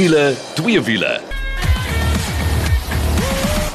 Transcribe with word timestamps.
Wiele, 0.00 0.34
twee 0.54 0.80
wiele. 0.80 1.39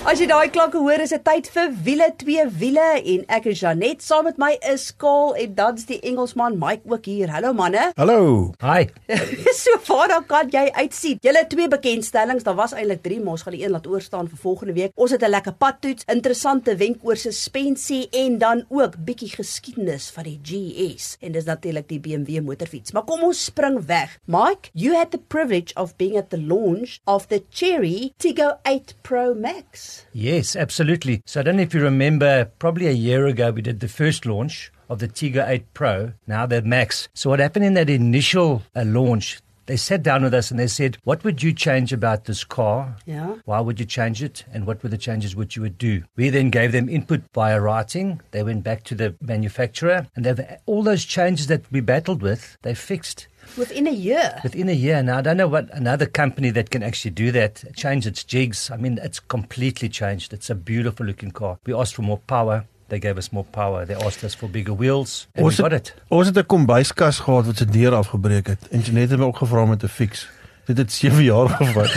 As 0.05 0.19
jy 0.21 0.27
daai 0.29 0.51
klanke 0.53 0.77
hoor, 0.77 1.01
is 1.01 1.09
dit 1.15 1.23
tyd 1.25 1.47
vir 1.49 1.71
wiele 1.81 2.05
twee 2.21 2.43
wiele 2.59 2.83
en 3.11 3.23
ek 3.33 3.47
is 3.49 3.63
Janet. 3.63 4.03
Saam 4.05 4.27
met 4.27 4.35
my 4.37 4.51
is 4.69 4.83
Kaal 5.01 5.31
en 5.41 5.55
dan's 5.57 5.87
die 5.89 5.97
Engelsman 6.05 6.59
Mike 6.61 6.85
ook 6.93 7.07
hier. 7.09 7.31
Hallo 7.33 7.55
manne. 7.57 7.87
Hallo. 7.97 8.51
Hi. 8.61 8.85
so 9.63 9.79
vaar 9.87 10.11
dan 10.13 10.27
kan 10.29 10.51
jy 10.53 10.67
uitsien. 10.75 11.17
Julle 11.25 11.41
twee 11.49 11.65
bekendstellings, 11.73 12.45
daar 12.45 12.57
was 12.59 12.75
eintlik 12.77 13.01
3, 13.01 13.17
maar 13.23 13.33
ons 13.39 13.45
gaan 13.47 13.57
die 13.57 13.63
een 13.63 13.73
laat 13.73 13.89
oorstaan 13.89 14.29
vir 14.29 14.43
volgende 14.43 14.75
week. 14.77 14.93
Ons 14.93 15.15
het 15.17 15.25
'n 15.25 15.31
lekker 15.33 15.57
padtoets, 15.57 16.05
interessante 16.05 16.77
wenk 16.77 17.01
oor 17.01 17.17
suspensie 17.17 18.05
en 18.13 18.37
dan 18.37 18.63
ook 18.69 19.01
bietjie 19.09 19.33
geskiedenis 19.33 20.11
van 20.13 20.29
die 20.29 20.37
GS. 20.45 21.17
En 21.19 21.33
dis 21.33 21.49
natuurlik 21.49 21.89
die 21.89 21.99
BMW 21.99 22.45
motorfiets. 22.45 22.93
Maar 22.93 23.09
kom 23.09 23.23
ons 23.23 23.43
spring 23.49 23.81
weg. 23.89 24.19
Mike, 24.29 24.69
you 24.73 24.93
had 24.93 25.09
the 25.09 25.17
privilege 25.33 25.73
of 25.73 25.97
being 25.97 26.15
at 26.15 26.29
the 26.29 26.41
launch 26.41 27.01
of 27.05 27.25
the 27.33 27.41
Cherry 27.49 28.13
Tiggo 28.17 28.59
8 28.61 29.01
Pro 29.01 29.33
Max. 29.33 29.94
Yes, 30.13 30.55
absolutely. 30.55 31.21
So 31.25 31.39
I 31.39 31.43
don't 31.43 31.57
know 31.57 31.63
if 31.63 31.73
you 31.73 31.81
remember, 31.81 32.45
probably 32.59 32.87
a 32.87 32.91
year 32.91 33.27
ago, 33.27 33.51
we 33.51 33.61
did 33.61 33.79
the 33.79 33.87
first 33.87 34.25
launch 34.25 34.71
of 34.89 34.99
the 34.99 35.07
Tiggo 35.07 35.47
8 35.47 35.73
Pro, 35.73 36.13
now 36.27 36.45
the 36.45 36.61
Max. 36.61 37.07
So 37.13 37.29
what 37.29 37.39
happened 37.39 37.65
in 37.65 37.73
that 37.75 37.89
initial 37.89 38.63
uh, 38.75 38.83
launch, 38.85 39.39
they 39.65 39.77
sat 39.77 40.03
down 40.03 40.23
with 40.23 40.33
us 40.33 40.51
and 40.51 40.59
they 40.59 40.67
said, 40.67 40.97
What 41.03 41.23
would 41.23 41.41
you 41.41 41.51
change 41.51 41.91
about 41.91 42.25
this 42.25 42.43
car? 42.43 42.95
Yeah. 43.05 43.35
Why 43.45 43.59
would 43.59 43.79
you 43.79 43.85
change 43.85 44.21
it? 44.21 44.43
And 44.53 44.67
what 44.67 44.83
were 44.83 44.89
the 44.89 44.97
changes 44.97 45.35
which 45.35 45.55
you 45.55 45.63
would 45.63 45.77
do? 45.77 46.03
We 46.15 46.29
then 46.29 46.51
gave 46.51 46.71
them 46.71 46.87
input 46.87 47.23
via 47.33 47.59
writing. 47.59 48.21
They 48.31 48.43
went 48.43 48.63
back 48.63 48.83
to 48.83 48.95
the 48.95 49.15
manufacturer 49.21 50.07
and 50.15 50.57
all 50.65 50.83
those 50.83 51.03
changes 51.05 51.47
that 51.47 51.63
we 51.71 51.81
battled 51.81 52.21
with, 52.21 52.57
they 52.61 52.75
fixed. 52.75 53.27
Within 53.57 53.87
a 53.87 53.91
year. 53.91 54.39
Within 54.43 54.69
a 54.69 54.73
year 54.73 55.03
now, 55.03 55.17
I 55.17 55.21
don't 55.21 55.37
know 55.37 55.47
what 55.47 55.65
another 55.73 56.05
company 56.07 56.51
that 56.51 56.69
can 56.69 56.83
actually 56.83 57.11
do 57.15 57.31
that, 57.31 57.63
change 57.75 58.05
its 58.07 58.23
jigs. 58.23 58.69
I 58.71 58.77
mean, 58.77 58.99
it's 59.03 59.19
completely 59.27 59.89
changed. 59.89 60.33
It's 60.33 60.49
a 60.49 60.55
beautiful 60.55 61.05
looking 61.05 61.31
car. 61.31 61.57
We 61.65 61.73
asked 61.73 61.95
for 61.95 62.03
more 62.05 62.19
power. 62.27 62.65
They 62.89 62.99
gave 62.99 63.17
us 63.17 63.31
more 63.31 63.45
power. 63.51 63.85
They 63.85 63.95
asked 63.95 64.23
us 64.23 64.35
for 64.35 64.47
bigger 64.49 64.73
wheels. 64.73 65.27
And 65.35 65.45
Ons 65.45 65.57
we 65.57 65.63
got 65.63 65.73
it. 65.73 65.93
ons 66.09 66.27
het 66.27 66.37
'n 66.37 66.45
kombuiskas 66.45 67.19
gehad 67.19 67.45
wat 67.45 67.57
se 67.57 67.65
deur 67.65 67.93
afgebreek 67.95 68.47
het. 68.47 68.67
En 68.71 68.79
Jeanette 68.79 69.11
het 69.11 69.19
my 69.19 69.25
ook 69.25 69.37
gevra 69.37 69.61
om 69.63 69.69
dit 69.69 69.79
te 69.79 69.87
fix. 69.89 70.29
Dit 70.65 70.77
het 70.77 70.91
7 70.91 71.23
jaar 71.23 71.49
gevat. 71.49 71.93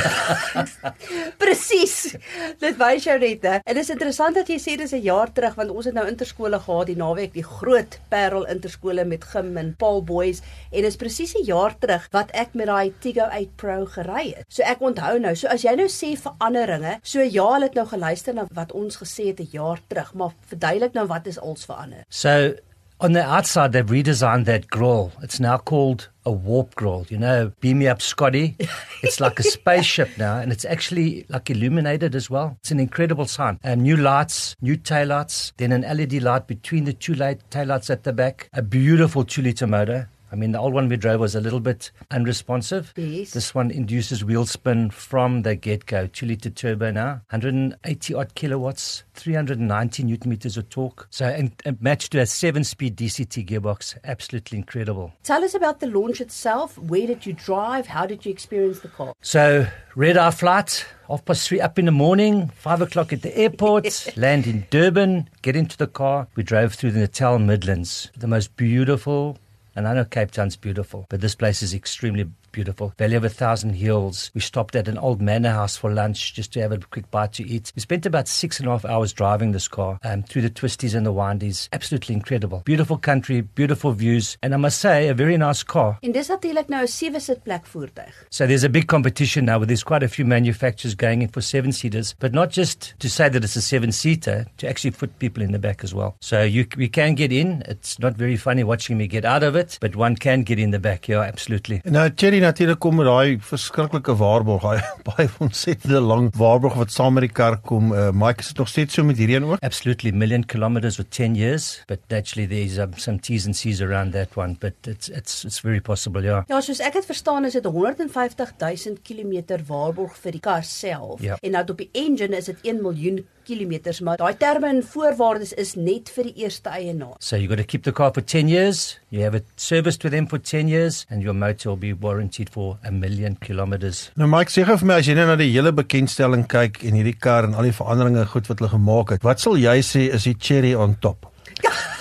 Presies. 1.42 2.14
Dit 2.60 2.76
wys 2.76 3.06
jou 3.06 3.16
net, 3.18 3.42
hè. 3.42 3.54
En 3.62 3.74
dit 3.74 3.82
is 3.82 3.92
interessant 3.94 4.36
dat 4.36 4.50
jy 4.52 4.58
sê 4.60 4.76
dis 4.76 4.92
'n 4.92 5.00
jaar 5.02 5.32
terug 5.32 5.54
want 5.56 5.70
ons 5.70 5.88
het 5.88 5.94
nou 5.94 6.06
interskole 6.08 6.60
gehad 6.60 6.86
die 6.86 6.96
naweek, 6.96 7.32
die 7.32 7.44
groot 7.44 7.98
Parel 8.08 8.44
interskole 8.44 9.04
met 9.04 9.24
Gim 9.24 9.56
en 9.56 9.74
Paul 9.78 10.04
Boys 10.04 10.42
en 10.70 10.82
dis 10.82 10.96
presies 10.96 11.34
'n 11.34 11.44
jaar 11.44 11.78
terug 11.78 12.08
wat 12.12 12.30
ek 12.30 12.54
met 12.54 12.66
daai 12.66 12.92
Tiggo 13.00 13.24
8 13.24 13.56
Pro 13.56 13.86
gery 13.86 14.34
het. 14.36 14.44
So 14.48 14.62
ek 14.62 14.80
onthou 14.80 15.18
nou, 15.18 15.34
so 15.34 15.48
as 15.48 15.62
jy 15.62 15.74
nou 15.74 15.88
sê 15.88 16.16
veranderinge, 16.16 16.98
so 17.02 17.20
ja, 17.20 17.52
hulle 17.52 17.64
het 17.64 17.74
nou 17.74 17.86
geluister 17.86 18.34
na 18.34 18.46
wat 18.52 18.72
ons 18.72 18.96
gesê 18.96 19.32
het 19.32 19.40
'n 19.40 19.48
jaar 19.52 19.80
terug, 19.88 20.14
maar 20.14 20.32
verduidelik 20.46 20.92
nou 20.92 21.06
wat 21.06 21.26
is 21.26 21.38
als 21.38 21.64
verander. 21.64 22.04
So 22.08 22.54
on 23.00 23.12
the 23.12 23.22
outside, 23.22 23.72
they've 23.72 23.86
redesigned 23.86 24.44
that 24.46 24.68
grille. 24.68 25.12
It's 25.22 25.38
now 25.38 25.58
called 25.58 26.08
a 26.24 26.32
warp 26.32 26.74
grille. 26.74 27.06
You 27.08 27.18
know, 27.18 27.52
beam 27.60 27.78
me 27.78 27.88
up, 27.88 28.02
Scotty. 28.02 28.56
It's 29.00 29.20
like 29.20 29.38
a 29.38 29.44
spaceship 29.44 30.18
now, 30.18 30.38
and 30.38 30.50
it's 30.50 30.64
actually 30.64 31.24
like 31.28 31.48
illuminated 31.50 32.16
as 32.16 32.28
well. 32.28 32.56
It's 32.60 32.72
an 32.72 32.80
incredible 32.80 33.26
sign. 33.26 33.60
Um, 33.62 33.80
new 33.82 33.96
lights, 33.96 34.56
new 34.60 34.76
taillights, 34.76 35.52
then 35.56 35.70
an 35.70 35.82
LED 35.82 36.14
light 36.14 36.48
between 36.48 36.84
the 36.84 36.92
two 36.92 37.14
light 37.14 37.48
taillights 37.48 37.90
at 37.90 38.02
the 38.02 38.12
back. 38.12 38.48
A 38.52 38.60
beautiful 38.60 39.24
two-liter 39.24 39.68
motor. 39.68 40.08
I 40.30 40.36
mean, 40.36 40.52
the 40.52 40.60
old 40.60 40.74
one 40.74 40.88
we 40.88 40.96
drove 40.96 41.20
was 41.20 41.34
a 41.34 41.40
little 41.40 41.60
bit 41.60 41.90
unresponsive. 42.10 42.92
Yes. 42.96 43.32
This 43.32 43.54
one 43.54 43.70
induces 43.70 44.24
wheel 44.24 44.46
spin 44.46 44.90
from 44.90 45.42
the 45.42 45.54
get-go. 45.54 46.06
Two-liter 46.08 46.50
turbo 46.50 46.90
now, 46.90 47.20
180 47.30 48.14
odd 48.14 48.34
kilowatts, 48.34 49.04
390 49.14 50.02
newton 50.04 50.30
meters 50.30 50.56
of 50.56 50.68
torque. 50.68 51.06
So, 51.10 51.26
and, 51.26 51.52
and 51.64 51.80
matched 51.80 52.12
to 52.12 52.20
a 52.20 52.26
seven-speed 52.26 52.96
DCT 52.96 53.48
gearbox. 53.48 53.96
Absolutely 54.04 54.58
incredible. 54.58 55.12
Tell 55.22 55.44
us 55.44 55.54
about 55.54 55.80
the 55.80 55.86
launch 55.86 56.20
itself. 56.20 56.76
Where 56.78 57.06
did 57.06 57.24
you 57.24 57.32
drive? 57.32 57.86
How 57.86 58.06
did 58.06 58.24
you 58.26 58.30
experience 58.32 58.80
the 58.80 58.88
car? 58.88 59.14
So, 59.22 59.66
red 59.94 60.16
eye 60.16 60.30
flight, 60.30 60.86
half 61.08 61.24
past 61.24 61.48
three 61.48 61.60
up 61.60 61.78
in 61.78 61.86
the 61.86 61.92
morning, 61.92 62.48
five 62.48 62.80
o'clock 62.82 63.12
at 63.12 63.22
the 63.22 63.36
airport, 63.36 64.12
land 64.16 64.46
in 64.46 64.66
Durban, 64.70 65.28
get 65.42 65.56
into 65.56 65.76
the 65.76 65.86
car. 65.86 66.28
We 66.36 66.42
drove 66.42 66.74
through 66.74 66.92
the 66.92 67.00
Natal 67.00 67.38
Midlands, 67.38 68.10
the 68.16 68.26
most 68.26 68.56
beautiful. 68.56 69.38
And 69.78 69.86
I 69.86 69.94
know 69.94 70.04
Cape 70.04 70.32
Town's 70.32 70.56
beautiful, 70.56 71.06
but 71.08 71.20
this 71.20 71.36
place 71.36 71.62
is 71.62 71.72
extremely 71.72 72.28
beautiful. 72.58 72.92
Valley 72.98 73.14
of 73.14 73.22
a 73.22 73.28
Thousand 73.28 73.74
Hills. 73.74 74.32
We 74.34 74.40
stopped 74.40 74.74
at 74.74 74.88
an 74.88 74.98
old 74.98 75.22
manor 75.22 75.52
house 75.52 75.76
for 75.76 75.92
lunch 75.92 76.34
just 76.34 76.52
to 76.54 76.60
have 76.60 76.72
a 76.72 76.78
quick 76.78 77.08
bite 77.12 77.32
to 77.34 77.46
eat. 77.46 77.72
We 77.76 77.80
spent 77.82 78.04
about 78.04 78.26
six 78.26 78.58
and 78.58 78.66
a 78.66 78.72
half 78.72 78.84
hours 78.84 79.12
driving 79.12 79.52
this 79.52 79.68
car 79.68 80.00
um, 80.02 80.24
through 80.24 80.42
the 80.42 80.50
twisties 80.50 80.96
and 80.96 81.06
the 81.06 81.12
windies. 81.12 81.68
Absolutely 81.72 82.16
incredible. 82.16 82.62
Beautiful 82.64 82.98
country, 82.98 83.42
beautiful 83.42 83.92
views, 83.92 84.36
and 84.42 84.54
I 84.54 84.56
must 84.56 84.80
say, 84.80 85.06
a 85.06 85.14
very 85.14 85.36
nice 85.36 85.62
car. 85.62 85.98
En 86.02 86.10
dis 86.12 86.28
natuurlik 86.28 86.68
nou 86.68 86.82
'n 86.82 86.88
sewe 86.88 87.20
sit 87.20 87.44
plek 87.44 87.64
voertuig. 87.66 88.12
So 88.30 88.46
there's 88.46 88.64
a 88.64 88.68
big 88.68 88.88
competition 88.88 89.44
now 89.44 89.58
where 89.58 89.66
there's 89.66 89.84
quite 89.84 90.02
a 90.02 90.08
few 90.08 90.26
manufacturers 90.26 90.96
going 90.96 91.22
in 91.22 91.28
for 91.28 91.40
seven 91.40 91.70
seaters, 91.70 92.16
but 92.18 92.32
not 92.32 92.50
just 92.50 92.94
to 92.98 93.08
say 93.08 93.28
that 93.28 93.44
it's 93.44 93.56
a 93.56 93.62
seven 93.62 93.92
seater, 93.92 94.46
to 94.56 94.66
actually 94.68 94.96
put 94.98 95.16
people 95.20 95.44
in 95.44 95.52
the 95.52 95.60
back 95.60 95.84
as 95.84 95.94
well. 95.94 96.16
So 96.20 96.42
you 96.42 96.66
we 96.76 96.88
can 96.88 97.14
get 97.14 97.30
in. 97.30 97.62
It's 97.68 98.00
not 98.00 98.16
very 98.16 98.36
funny 98.36 98.64
watching 98.64 98.98
me 98.98 99.06
get 99.06 99.24
out 99.24 99.44
of 99.44 99.54
it, 99.54 99.78
but 99.80 99.94
one 99.94 100.16
can 100.16 100.42
get 100.42 100.58
in 100.58 100.72
the 100.72 100.80
back. 100.80 101.06
Yeah, 101.08 101.22
absolutely. 101.22 101.80
En 101.84 101.92
nou 101.92 102.10
Cherry 102.10 102.47
natuurlik 102.48 102.78
kom 102.80 102.96
met 102.96 103.08
daai 103.08 103.38
verskriklike 103.44 104.14
waarborg, 104.18 104.64
daai 104.64 104.80
baie 105.08 105.28
ontsettende 105.44 106.00
lang 106.00 106.28
waarborg 106.38 106.78
wat 106.80 106.92
saam 106.94 107.16
met 107.18 107.26
die 107.26 107.32
kar 107.34 107.58
kom. 107.68 107.92
Uh, 107.92 108.08
Mike, 108.16 108.44
is 108.44 108.52
dit 108.52 108.62
nog 108.62 108.70
steeds 108.72 108.96
so 108.96 109.04
met 109.04 109.20
hierdie 109.20 109.36
een 109.36 109.48
ook? 109.48 109.62
Absolutely, 109.66 110.12
million 110.16 110.44
kilometers 110.48 110.96
with 111.00 111.10
10 111.14 111.36
years, 111.38 111.68
but 111.90 112.00
naturally 112.08 112.48
there's 112.48 112.78
um, 112.78 112.96
some 112.96 113.18
T's 113.20 113.46
and 113.46 113.56
C's 113.56 113.82
around 113.84 114.16
that 114.16 114.36
one, 114.36 114.56
but 114.60 114.74
it's 114.86 115.08
it's 115.08 115.44
it's 115.44 115.60
very 115.60 115.80
possible, 115.80 116.24
yeah. 116.24 116.44
Ja, 116.48 116.60
soos 116.64 116.80
ek 116.84 117.00
het 117.00 117.08
verstaan 117.08 117.48
is 117.48 117.58
dit 117.58 117.64
150 117.64 118.54
000 118.58 119.02
km 119.04 119.58
waarborg 119.68 120.16
vir 120.22 120.38
die 120.38 120.44
kar 120.44 120.64
self. 120.64 121.20
Ja. 121.24 121.36
En 121.42 121.56
nou 121.56 121.64
op 121.68 121.82
die 121.84 121.90
engine 121.92 122.38
is 122.38 122.48
dit 122.48 122.70
1 122.72 122.82
miljoen 122.82 123.24
kilometers, 123.48 124.00
maar 124.04 124.20
daai 124.20 124.36
terme 124.40 124.68
en 124.70 124.82
voorwaardes 124.84 125.54
is 125.62 125.74
net 125.78 126.12
vir 126.14 126.28
die 126.28 126.44
eerste 126.44 126.72
eienaar. 126.72 127.16
So 127.24 127.36
you've 127.36 127.50
got 127.52 127.62
to 127.62 127.66
keep 127.66 127.86
the 127.88 127.94
car 127.96 128.12
for 128.14 128.24
10 128.24 128.52
years, 128.52 128.98
you 129.10 129.24
have 129.24 129.36
it 129.38 129.48
serviced 129.56 130.04
with 130.04 130.12
them 130.12 130.28
for 130.28 130.38
10 130.38 130.68
years, 130.68 131.04
and 131.10 131.22
your 131.22 131.34
motor 131.34 131.70
will 131.70 131.80
be 131.80 131.92
warranted 131.92 132.52
for 132.54 132.76
a 132.84 132.92
million 132.92 133.36
kilometers. 133.40 134.08
Nou 134.20 134.28
Mike, 134.30 134.52
sê 134.52 134.66
vir 134.68 134.84
my 134.84 134.98
as 135.00 135.08
jy 135.08 135.16
nou 135.18 135.28
na 135.30 135.38
die 135.40 135.50
hele 135.54 135.72
bekendstelling 135.76 136.46
kyk 136.50 136.82
en 136.88 136.98
hierdie 137.00 137.16
kar 137.16 137.48
en 137.48 137.56
al 137.56 137.70
die 137.70 137.76
veranderinge 137.76 138.26
goed 138.34 138.50
wat 138.52 138.62
hulle 138.62 138.74
gemaak 138.76 139.16
het, 139.16 139.24
wat 139.26 139.42
sal 139.44 139.56
jy 139.60 139.78
sê 139.86 140.08
is 140.12 140.28
die 140.28 140.36
cherry 140.36 140.74
on 140.76 140.98
top? 141.04 141.30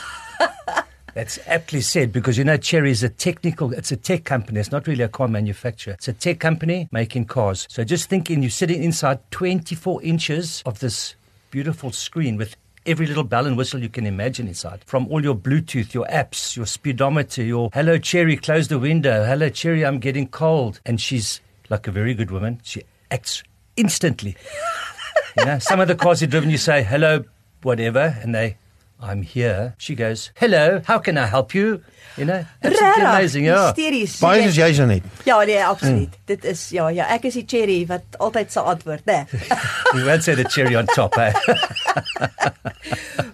That's 1.18 1.40
aptly 1.47 1.81
said 1.81 2.13
because 2.13 2.38
you 2.38 2.44
know 2.44 2.57
Cherry 2.57 2.91
is 2.91 3.02
a 3.02 3.09
technical, 3.09 3.74
it's 3.74 3.91
a 3.91 3.97
tech 3.97 4.24
company. 4.24 4.59
It's 4.59 4.72
not 4.72 4.86
really 4.86 5.02
a 5.02 5.09
car 5.09 5.28
manufacturer. 5.28 5.96
It's 5.96 6.07
a 6.07 6.13
tech 6.13 6.40
company 6.40 6.88
making 6.91 7.25
cars. 7.25 7.66
So 7.72 7.84
just 7.84 8.07
thinking 8.07 8.44
you're 8.44 8.52
sitting 8.52 8.84
inside 8.84 9.18
24 9.31 10.03
inches 10.03 10.62
of 10.68 10.80
this 10.80 11.16
beautiful 11.52 11.91
screen 11.91 12.38
with 12.38 12.56
every 12.85 13.06
little 13.06 13.24
bell 13.24 13.46
and 13.46 13.58
whistle 13.58 13.81
you 13.81 13.90
can 13.90 14.06
imagine 14.06 14.47
inside. 14.47 14.84
From 14.85 15.08
all 15.08 15.22
your 15.22 15.35
Bluetooth, 15.35 15.94
your 15.94 16.06
apps, 16.08 16.56
your 16.56 16.66
speedometer, 16.66 17.44
your 17.44 17.69
hello 17.74 17.97
Cherry, 17.97 18.38
close 18.38 18.68
the 18.68 18.80
window. 18.80 19.25
Hello 19.25 19.50
Cherry, 19.50 19.86
I'm 19.86 20.00
getting 20.00 20.28
cold. 20.28 20.80
And 20.86 21.00
she's 21.00 21.41
like 21.69 21.88
a 21.88 21.91
very 21.91 22.13
good 22.13 22.31
woman. 22.31 22.62
She 22.63 22.84
acts 23.12 23.44
instantly. 23.75 24.36
you 25.38 25.45
know, 25.45 25.60
some 25.60 25.80
of 25.80 25.88
the 25.88 25.95
cars 25.95 26.22
you've 26.22 26.31
driven, 26.31 26.50
you 26.50 26.57
say, 26.57 26.83
hello, 26.83 27.25
whatever, 27.62 28.18
and 28.22 28.33
they, 28.33 28.57
I'm 29.00 29.22
here. 29.22 29.76
She 29.78 29.96
goes, 29.96 30.32
hello, 30.36 30.82
how 30.86 30.98
can 30.98 31.18
I 31.18 31.28
help 31.28 31.54
you? 31.54 31.82
You 32.18 32.26
know, 32.26 32.46
absolutely 32.64 33.04
Regtig? 33.04 33.14
amazing, 33.14 33.46
yeah. 33.46 33.68
Hysteries. 33.74 34.20
Baie 34.20 34.42
soos 34.48 34.58
jy 34.58 34.72
Janet. 34.74 35.04
Ja, 35.26 35.38
nee, 35.46 35.60
absoluut. 35.62 36.10
Mm. 36.10 36.26
Dit 36.26 36.46
is 36.46 36.64
ja, 36.74 36.88
ja, 36.90 37.06
ek 37.14 37.26
is 37.30 37.36
die 37.38 37.46
cherry 37.46 37.84
wat 37.86 38.18
altyd 38.20 38.50
sal 38.52 38.66
antwoord, 38.74 39.06
né? 39.06 39.28
We 39.94 40.02
won't 40.04 40.24
say 40.26 40.34
the 40.34 40.46
cherry 40.50 40.76
on 40.76 40.88
top, 40.96 41.14
eh? 41.22 41.30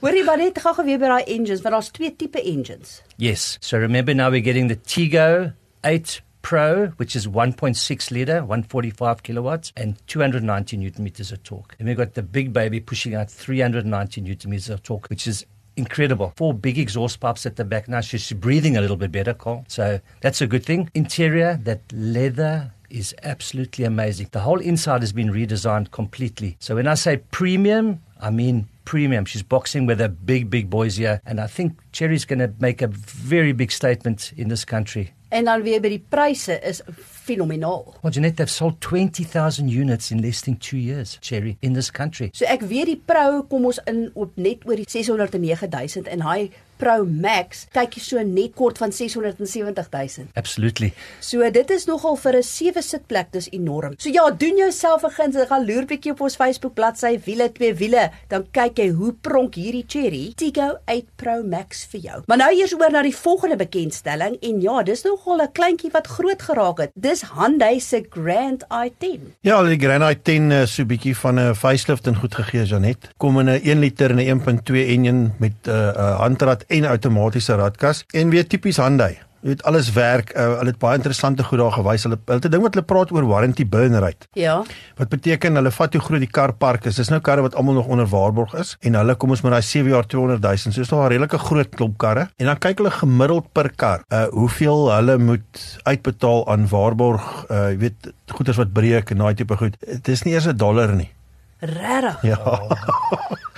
Hoorie 0.04 0.24
maar 0.28 0.38
net 0.42 0.60
gou 0.60 0.84
weer 0.84 1.00
by 1.00 1.08
daai 1.14 1.24
engines, 1.32 1.64
want 1.64 1.78
daar's 1.78 1.92
twee 1.96 2.12
tipe 2.16 2.44
engines. 2.44 3.00
yes. 3.18 3.58
So 3.62 3.78
remember 3.80 4.14
now 4.14 4.30
we're 4.30 4.44
getting 4.44 4.68
the 4.68 4.76
Tigo 4.76 5.54
8 5.84 6.22
Pro, 6.42 6.88
which 6.98 7.16
is 7.16 7.26
1.6 7.26 8.12
liter, 8.12 8.42
145 8.44 9.24
kilowatts, 9.24 9.72
and 9.78 9.96
290 10.08 10.76
newton 10.76 11.06
meters 11.06 11.32
of 11.32 11.42
torque. 11.44 11.74
And 11.80 11.88
we've 11.88 11.96
got 11.96 12.16
the 12.16 12.22
big 12.22 12.52
baby 12.52 12.82
pushing 12.82 13.16
out 13.16 13.32
390 13.32 14.20
newton 14.20 14.52
meters 14.52 14.70
of 14.70 14.84
torque, 14.84 15.08
which 15.10 15.26
is 15.26 15.46
incredible. 15.76 16.34
Four 16.36 16.54
big 16.54 16.78
exhaust 16.78 17.20
pipes 17.20 17.46
at 17.46 17.56
the 17.56 17.66
back. 17.66 17.88
Now 17.88 18.02
she's 18.02 18.32
breathing 18.32 18.78
a 18.78 18.82
little 18.82 18.98
bit 18.98 19.12
better, 19.12 19.34
Carl. 19.34 19.66
So 19.68 20.00
that's 20.22 20.42
a 20.42 20.48
good 20.48 20.66
thing. 20.66 20.90
Interior, 20.94 21.60
that 21.64 21.82
leather 21.92 22.72
is 22.90 23.16
absolutely 23.24 23.86
amazing. 23.86 24.30
The 24.32 24.42
whole 24.42 24.60
inside 24.60 25.02
has 25.02 25.12
been 25.12 25.30
redesigned 25.30 25.92
completely. 25.92 26.58
So 26.60 26.76
when 26.76 26.88
I 26.88 26.94
say 26.94 27.18
premium, 27.18 28.02
I 28.22 28.30
mean 28.30 28.70
premium. 28.86 29.26
She's 29.26 29.44
boxing 29.44 29.86
with 29.86 30.00
a 30.00 30.10
big, 30.10 30.50
big 30.50 30.70
boys 30.70 30.98
here. 30.98 31.22
And 31.26 31.40
I 31.40 31.48
think 31.48 31.80
Cherry's 31.92 32.26
going 32.26 32.40
to 32.40 32.54
make 32.60 32.82
a 32.82 32.88
very 32.88 33.52
big 33.52 33.72
statement 33.72 34.34
in 34.38 34.50
this 34.50 34.66
country. 34.66 35.14
En 35.34 35.48
dan 35.50 35.64
weer 35.66 35.82
by 35.82 35.90
die 35.90 36.04
pryse 36.14 36.60
is 36.62 36.84
fenomenaal. 37.26 37.96
Well, 38.04 38.12
Jeanette, 38.14 38.36
they've 38.38 38.52
sold 38.52 38.82
20,000 38.82 39.68
units 39.68 40.12
in 40.12 40.22
less 40.22 40.42
than 40.42 40.58
two 40.58 40.78
years, 40.78 41.18
Cherry, 41.22 41.58
in 41.62 41.74
this 41.74 41.90
country. 41.92 42.30
So 42.38 42.46
ek 42.46 42.62
weet 42.70 42.92
die 42.92 43.00
Pro 43.02 43.42
kom 43.50 43.66
ons 43.66 43.80
in 43.90 44.12
op 44.14 44.38
net 44.38 44.62
oor 44.70 44.78
die 44.78 44.86
609000 44.86 46.12
en 46.14 46.22
hy 46.28 46.52
Pro 46.84 47.06
Max 47.08 47.64
kyk 47.72 47.94
jy 47.96 48.02
so 48.04 48.22
net 48.28 48.58
kort 48.60 48.80
van 48.82 48.92
670000. 48.92 50.34
Absolutely. 50.36 50.90
So 51.24 51.48
dit 51.56 51.70
is 51.72 51.86
nogal 51.88 52.18
vir 52.20 52.36
'n 52.36 52.44
sewe 52.44 52.82
sitplek 52.84 53.32
dis 53.32 53.48
enorm. 53.56 53.94
So 53.98 54.10
ja, 54.10 54.30
doen 54.32 54.58
jouself 54.58 55.04
'n 55.04 55.14
guns, 55.16 55.38
gaan 55.48 55.66
loer 55.66 55.86
bietjie 55.86 56.12
op 56.12 56.22
ons 56.22 56.36
Facebook 56.36 56.74
bladsy 56.74 57.20
wiele 57.26 57.52
twee 57.52 57.74
wiele, 57.74 58.12
dan 58.28 58.46
kyk 58.52 58.78
jy 58.80 58.90
hoe 58.90 59.14
pronk 59.14 59.56
hierdie 59.56 59.86
Cherry 59.88 60.34
Tiggo 60.36 60.80
8 60.86 61.16
Pro 61.16 61.44
Max 61.44 61.86
vir 61.86 62.02
jou. 62.02 62.22
Maar 62.28 62.38
nou 62.38 62.52
eers 62.52 62.74
oor 62.74 62.92
na 62.92 63.02
die 63.02 63.16
volgende 63.16 63.56
bekendstelling 63.56 64.38
en 64.42 64.62
ja, 64.62 64.84
dis 64.84 65.04
nogal 65.04 65.42
'n 65.42 65.52
kleintjie 65.54 65.92
wat 65.92 66.08
groot 66.08 66.42
geraak 66.42 66.80
het. 66.80 66.92
Dis 66.96 67.24
Hyundai 67.32 67.80
se 67.80 68.04
Grand 68.10 68.64
i10. 68.68 69.36
Ja, 69.42 69.64
die 69.64 69.80
Grand 69.80 70.04
i10 70.04 70.52
is 70.52 70.76
so 70.76 70.84
'n 70.84 70.88
bietjie 70.88 71.16
van 71.16 71.40
'n 71.40 71.56
facelift 71.56 72.08
en 72.08 72.16
goed 72.16 72.36
gegee, 72.36 72.66
Janet. 72.66 73.10
Kom 73.18 73.40
in 73.40 73.50
'n 73.50 73.62
1 73.64 73.80
liter 73.80 74.10
en 74.10 74.18
'n 74.18 74.28
1.2 74.28 74.88
enjin 74.88 75.32
met 75.40 75.54
'n 75.64 75.70
uh, 75.70 75.94
uh, 75.96 76.20
handrat 76.20 76.64
en 76.74 76.90
outomatiese 76.90 77.56
radkas 77.60 78.04
en 78.18 78.34
weer 78.34 78.48
tipies 78.50 78.80
Hyundai. 78.82 79.14
Jy 79.44 79.52
weet 79.52 79.64
alles 79.68 79.90
werk. 79.92 80.30
Uh, 80.40 80.54
hulle 80.62 80.72
het 80.72 80.78
baie 80.80 80.96
interessante 80.96 81.44
goed 81.44 81.60
daar 81.60 81.74
gewys. 81.76 82.06
Hulle 82.08 82.16
hulle 82.16 82.38
het 82.40 82.46
'n 82.48 82.52
ding 82.52 82.64
wat 82.64 82.76
hulle 82.78 82.86
praat 82.88 83.12
oor 83.12 83.26
warranty 83.28 83.66
burn 83.68 84.00
rate. 84.00 84.28
Ja. 84.40 84.64
Wat 84.96 85.10
beteken 85.10 85.56
hulle 85.60 85.72
vat 85.72 85.94
hoe 85.94 86.02
groot 86.02 86.20
die 86.24 86.32
karpark 86.32 86.86
is. 86.86 86.96
Dis 86.96 87.10
nou 87.10 87.20
karre 87.20 87.42
wat 87.42 87.56
almal 87.56 87.74
nog 87.74 87.88
onder 87.92 88.08
waarborg 88.08 88.54
is 88.56 88.78
en 88.82 88.96
hulle 88.96 89.16
kom 89.16 89.30
ons 89.30 89.42
met 89.42 89.52
daai 89.52 89.62
7 89.62 89.90
jaar 89.92 90.08
200 90.08 90.42
000. 90.42 90.72
So 90.72 90.82
is 90.82 90.90
nog 90.90 91.04
'n 91.04 91.10
redelike 91.10 91.38
groot 91.38 91.70
klomp 91.76 91.98
karre. 91.98 92.30
En 92.38 92.46
dan 92.46 92.58
kyk 92.58 92.78
hulle 92.78 92.92
gemiddeld 92.92 93.52
per 93.52 93.70
kar, 93.76 94.04
uh 94.10 94.24
hoeveel 94.32 94.92
hulle 94.96 95.18
moet 95.18 95.80
uitbetaal 95.84 96.48
aan 96.48 96.68
waarborg, 96.68 97.46
uh 97.50 97.70
jy 97.70 97.78
weet 97.78 98.14
goederes 98.28 98.58
wat 98.58 98.74
breek 98.74 99.12
en 99.12 99.18
daai 99.18 99.34
tipe 99.34 99.58
goed. 99.58 99.76
Dit 99.80 100.08
is 100.08 100.24
nie 100.24 100.34
eers 100.34 100.48
'n 100.48 100.56
dollar 100.58 100.96
nie. 100.96 101.12
Regtig. 101.60 102.22
Ja. 102.22 102.40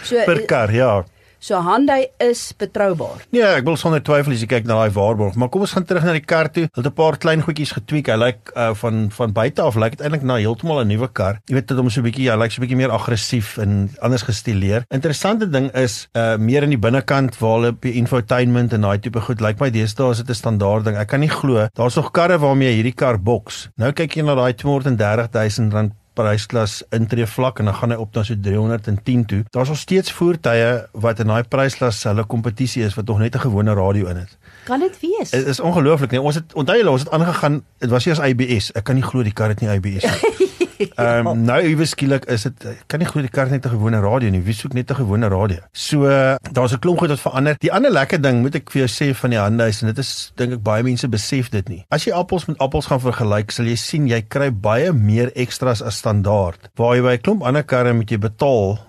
So 0.06 0.22
per 0.26 0.46
kar, 0.46 0.72
ja. 0.72 1.04
So 1.40 1.60
Hyundai 1.62 2.08
is 2.20 2.54
betroubaar. 2.58 3.26
Nee, 3.32 3.44
ek 3.44 3.66
wil 3.68 3.78
sonder 3.78 4.02
twyfel 4.04 4.36
as 4.36 4.42
jy 4.44 4.48
kyk 4.48 4.66
na 4.66 4.80
daai 4.82 4.94
waarborg, 4.96 5.36
maar 5.36 5.50
kom 5.50 5.66
ons 5.66 5.76
gaan 5.76 5.86
terug 5.86 6.06
na 6.06 6.16
die 6.16 6.24
kar 6.24 6.50
toe. 6.52 6.68
Hulle 6.74 6.84
het 6.84 6.92
'n 6.92 6.96
paar 6.96 7.18
klein 7.18 7.42
goedjies 7.42 7.74
getweek. 7.78 8.08
Hy 8.08 8.18
lyk 8.18 8.52
uh, 8.56 8.74
van 8.74 9.10
van 9.12 9.34
buite 9.34 9.62
af 9.62 9.76
lyk 9.76 9.98
dit 9.98 10.02
eintlik 10.02 10.24
na 10.24 10.38
heeltemal 10.38 10.82
'n 10.84 10.88
nuwe 10.88 11.08
kar. 11.08 11.42
Jy 11.48 11.56
weet 11.56 11.68
dit 11.68 11.78
hom 11.78 11.90
so 11.90 12.02
'n 12.02 12.06
bietjie, 12.06 12.30
hy 12.32 12.38
lyk 12.38 12.52
so 12.52 12.62
'n 12.62 12.66
bietjie 12.66 12.78
meer 12.78 12.92
aggressief 12.92 13.58
en 13.58 13.90
anders 14.02 14.24
gestileer. 14.24 14.86
Interessante 14.90 15.50
ding 15.50 15.72
is 15.74 16.08
uh 16.14 16.38
meer 16.38 16.64
in 16.64 16.70
die 16.70 16.80
binnekant 16.80 17.38
waar 17.40 17.60
hulle 17.60 17.72
by 17.74 17.90
infotainment 17.90 18.74
en 18.74 18.82
daai 18.82 19.00
tipe 19.00 19.22
goed 19.22 19.42
lyk 19.42 19.60
my 19.60 19.70
deesdae 19.70 20.12
is 20.12 20.18
dit 20.18 20.30
'n 20.30 20.34
standaard 20.34 20.86
ding. 20.86 20.98
Ek 20.98 21.08
kan 21.08 21.20
nie 21.20 21.30
glo 21.30 21.68
daar's 21.74 21.96
nog 21.96 22.12
karre 22.12 22.38
waarmee 22.40 22.74
hierdie 22.74 22.96
kar 22.96 23.18
boks. 23.20 23.70
Nou 23.78 23.92
kyk 23.92 24.16
jy 24.16 24.24
na 24.24 24.36
daai 24.36 24.54
230 24.54 25.30
000 25.32 25.72
rand 25.72 25.94
prysklas 26.16 26.80
intree 26.96 27.28
vlak 27.28 27.60
en 27.60 27.70
dan 27.70 27.78
gaan 27.80 27.94
hy 27.94 28.00
op 28.02 28.16
na 28.16 28.24
so 28.24 28.38
310 28.48 29.26
toe. 29.26 29.44
Daar's 29.56 29.72
nog 29.72 29.82
steeds 29.82 30.12
voertuie 30.16 30.72
wat 31.06 31.20
in 31.20 31.32
daai 31.32 31.44
prysklas 31.44 32.04
hulle 32.08 32.26
kompetisie 32.26 32.84
is 32.88 32.96
wat 32.98 33.12
nog 33.12 33.20
net 33.20 33.36
'n 33.36 33.46
gewone 33.48 33.74
radio 33.74 34.08
in 34.08 34.24
het. 34.24 34.38
Kan 34.66 34.80
dit 34.80 35.00
wees? 35.00 35.30
Dit 35.30 35.48
is 35.48 35.60
ongelooflik 35.60 36.12
nee. 36.12 36.22
Ons 36.22 36.36
het 36.36 36.54
onthou 36.54 36.78
julle 36.78 36.90
ons 36.90 37.02
het 37.02 37.12
aangegaan. 37.12 37.64
Dit 37.78 37.90
was 37.90 38.06
eers 38.06 38.20
ABS. 38.20 38.72
Ek 38.72 38.84
kan 38.84 38.96
nie 38.96 39.04
glo 39.04 39.24
die 39.24 39.34
kar 39.34 39.50
het 39.50 39.62
nie 39.62 39.70
ABS 39.70 40.04
nie. 40.04 40.44
Ehm 41.02 41.28
um, 41.28 41.44
nou 41.48 41.60
iewes 41.64 41.94
skielik 41.96 42.26
is 42.32 42.46
dit 42.48 42.66
ek 42.72 42.84
kan 42.92 43.02
nie 43.02 43.08
glo 43.10 43.24
die 43.24 43.32
kar 43.32 43.50
net 43.52 43.66
'n 43.66 43.76
gewone 43.76 44.00
radio 44.04 44.30
nie. 44.30 44.42
Wie 44.44 44.54
soek 44.54 44.74
net 44.74 44.92
'n 44.92 45.00
gewone 45.02 45.30
radio? 45.30 45.60
So 45.74 46.08
daar's 46.52 46.74
'n 46.74 46.80
klomp 46.80 47.00
goed 47.00 47.10
wat 47.10 47.20
verander. 47.20 47.56
Die 47.60 47.72
ander 47.72 47.92
lekker 47.92 48.22
ding 48.22 48.42
moet 48.42 48.56
ek 48.56 48.72
vir 48.72 48.86
jou 48.86 48.90
sê 48.90 49.16
van 49.16 49.30
die 49.30 49.40
Hyundai 49.40 49.72
en 49.82 49.88
dit 49.88 49.98
is 49.98 50.32
dink 50.36 50.54
ek 50.54 50.64
baie 50.64 50.84
mense 50.84 51.08
besef 51.08 51.50
dit 51.50 51.70
nie. 51.70 51.86
As 51.90 52.06
jy 52.06 52.14
appels 52.14 52.46
met 52.48 52.58
appels 52.58 52.88
gaan 52.88 53.00
vergelyk, 53.00 53.52
sal 53.52 53.66
jy 53.66 53.76
sien 53.76 54.08
jy 54.08 54.22
kry 54.22 54.52
baie 54.52 54.92
meer 54.94 55.32
ekstras 55.36 55.82
as 55.82 55.98
standaard. 55.98 56.70
Waar 56.76 56.96
jy 56.96 57.02
by 57.02 57.14
'n 57.14 57.22
klomp 57.22 57.44
ander 57.44 57.64
karre 57.64 57.94
moet 57.94 58.10
jy 58.10 58.18
betaal 58.18 58.80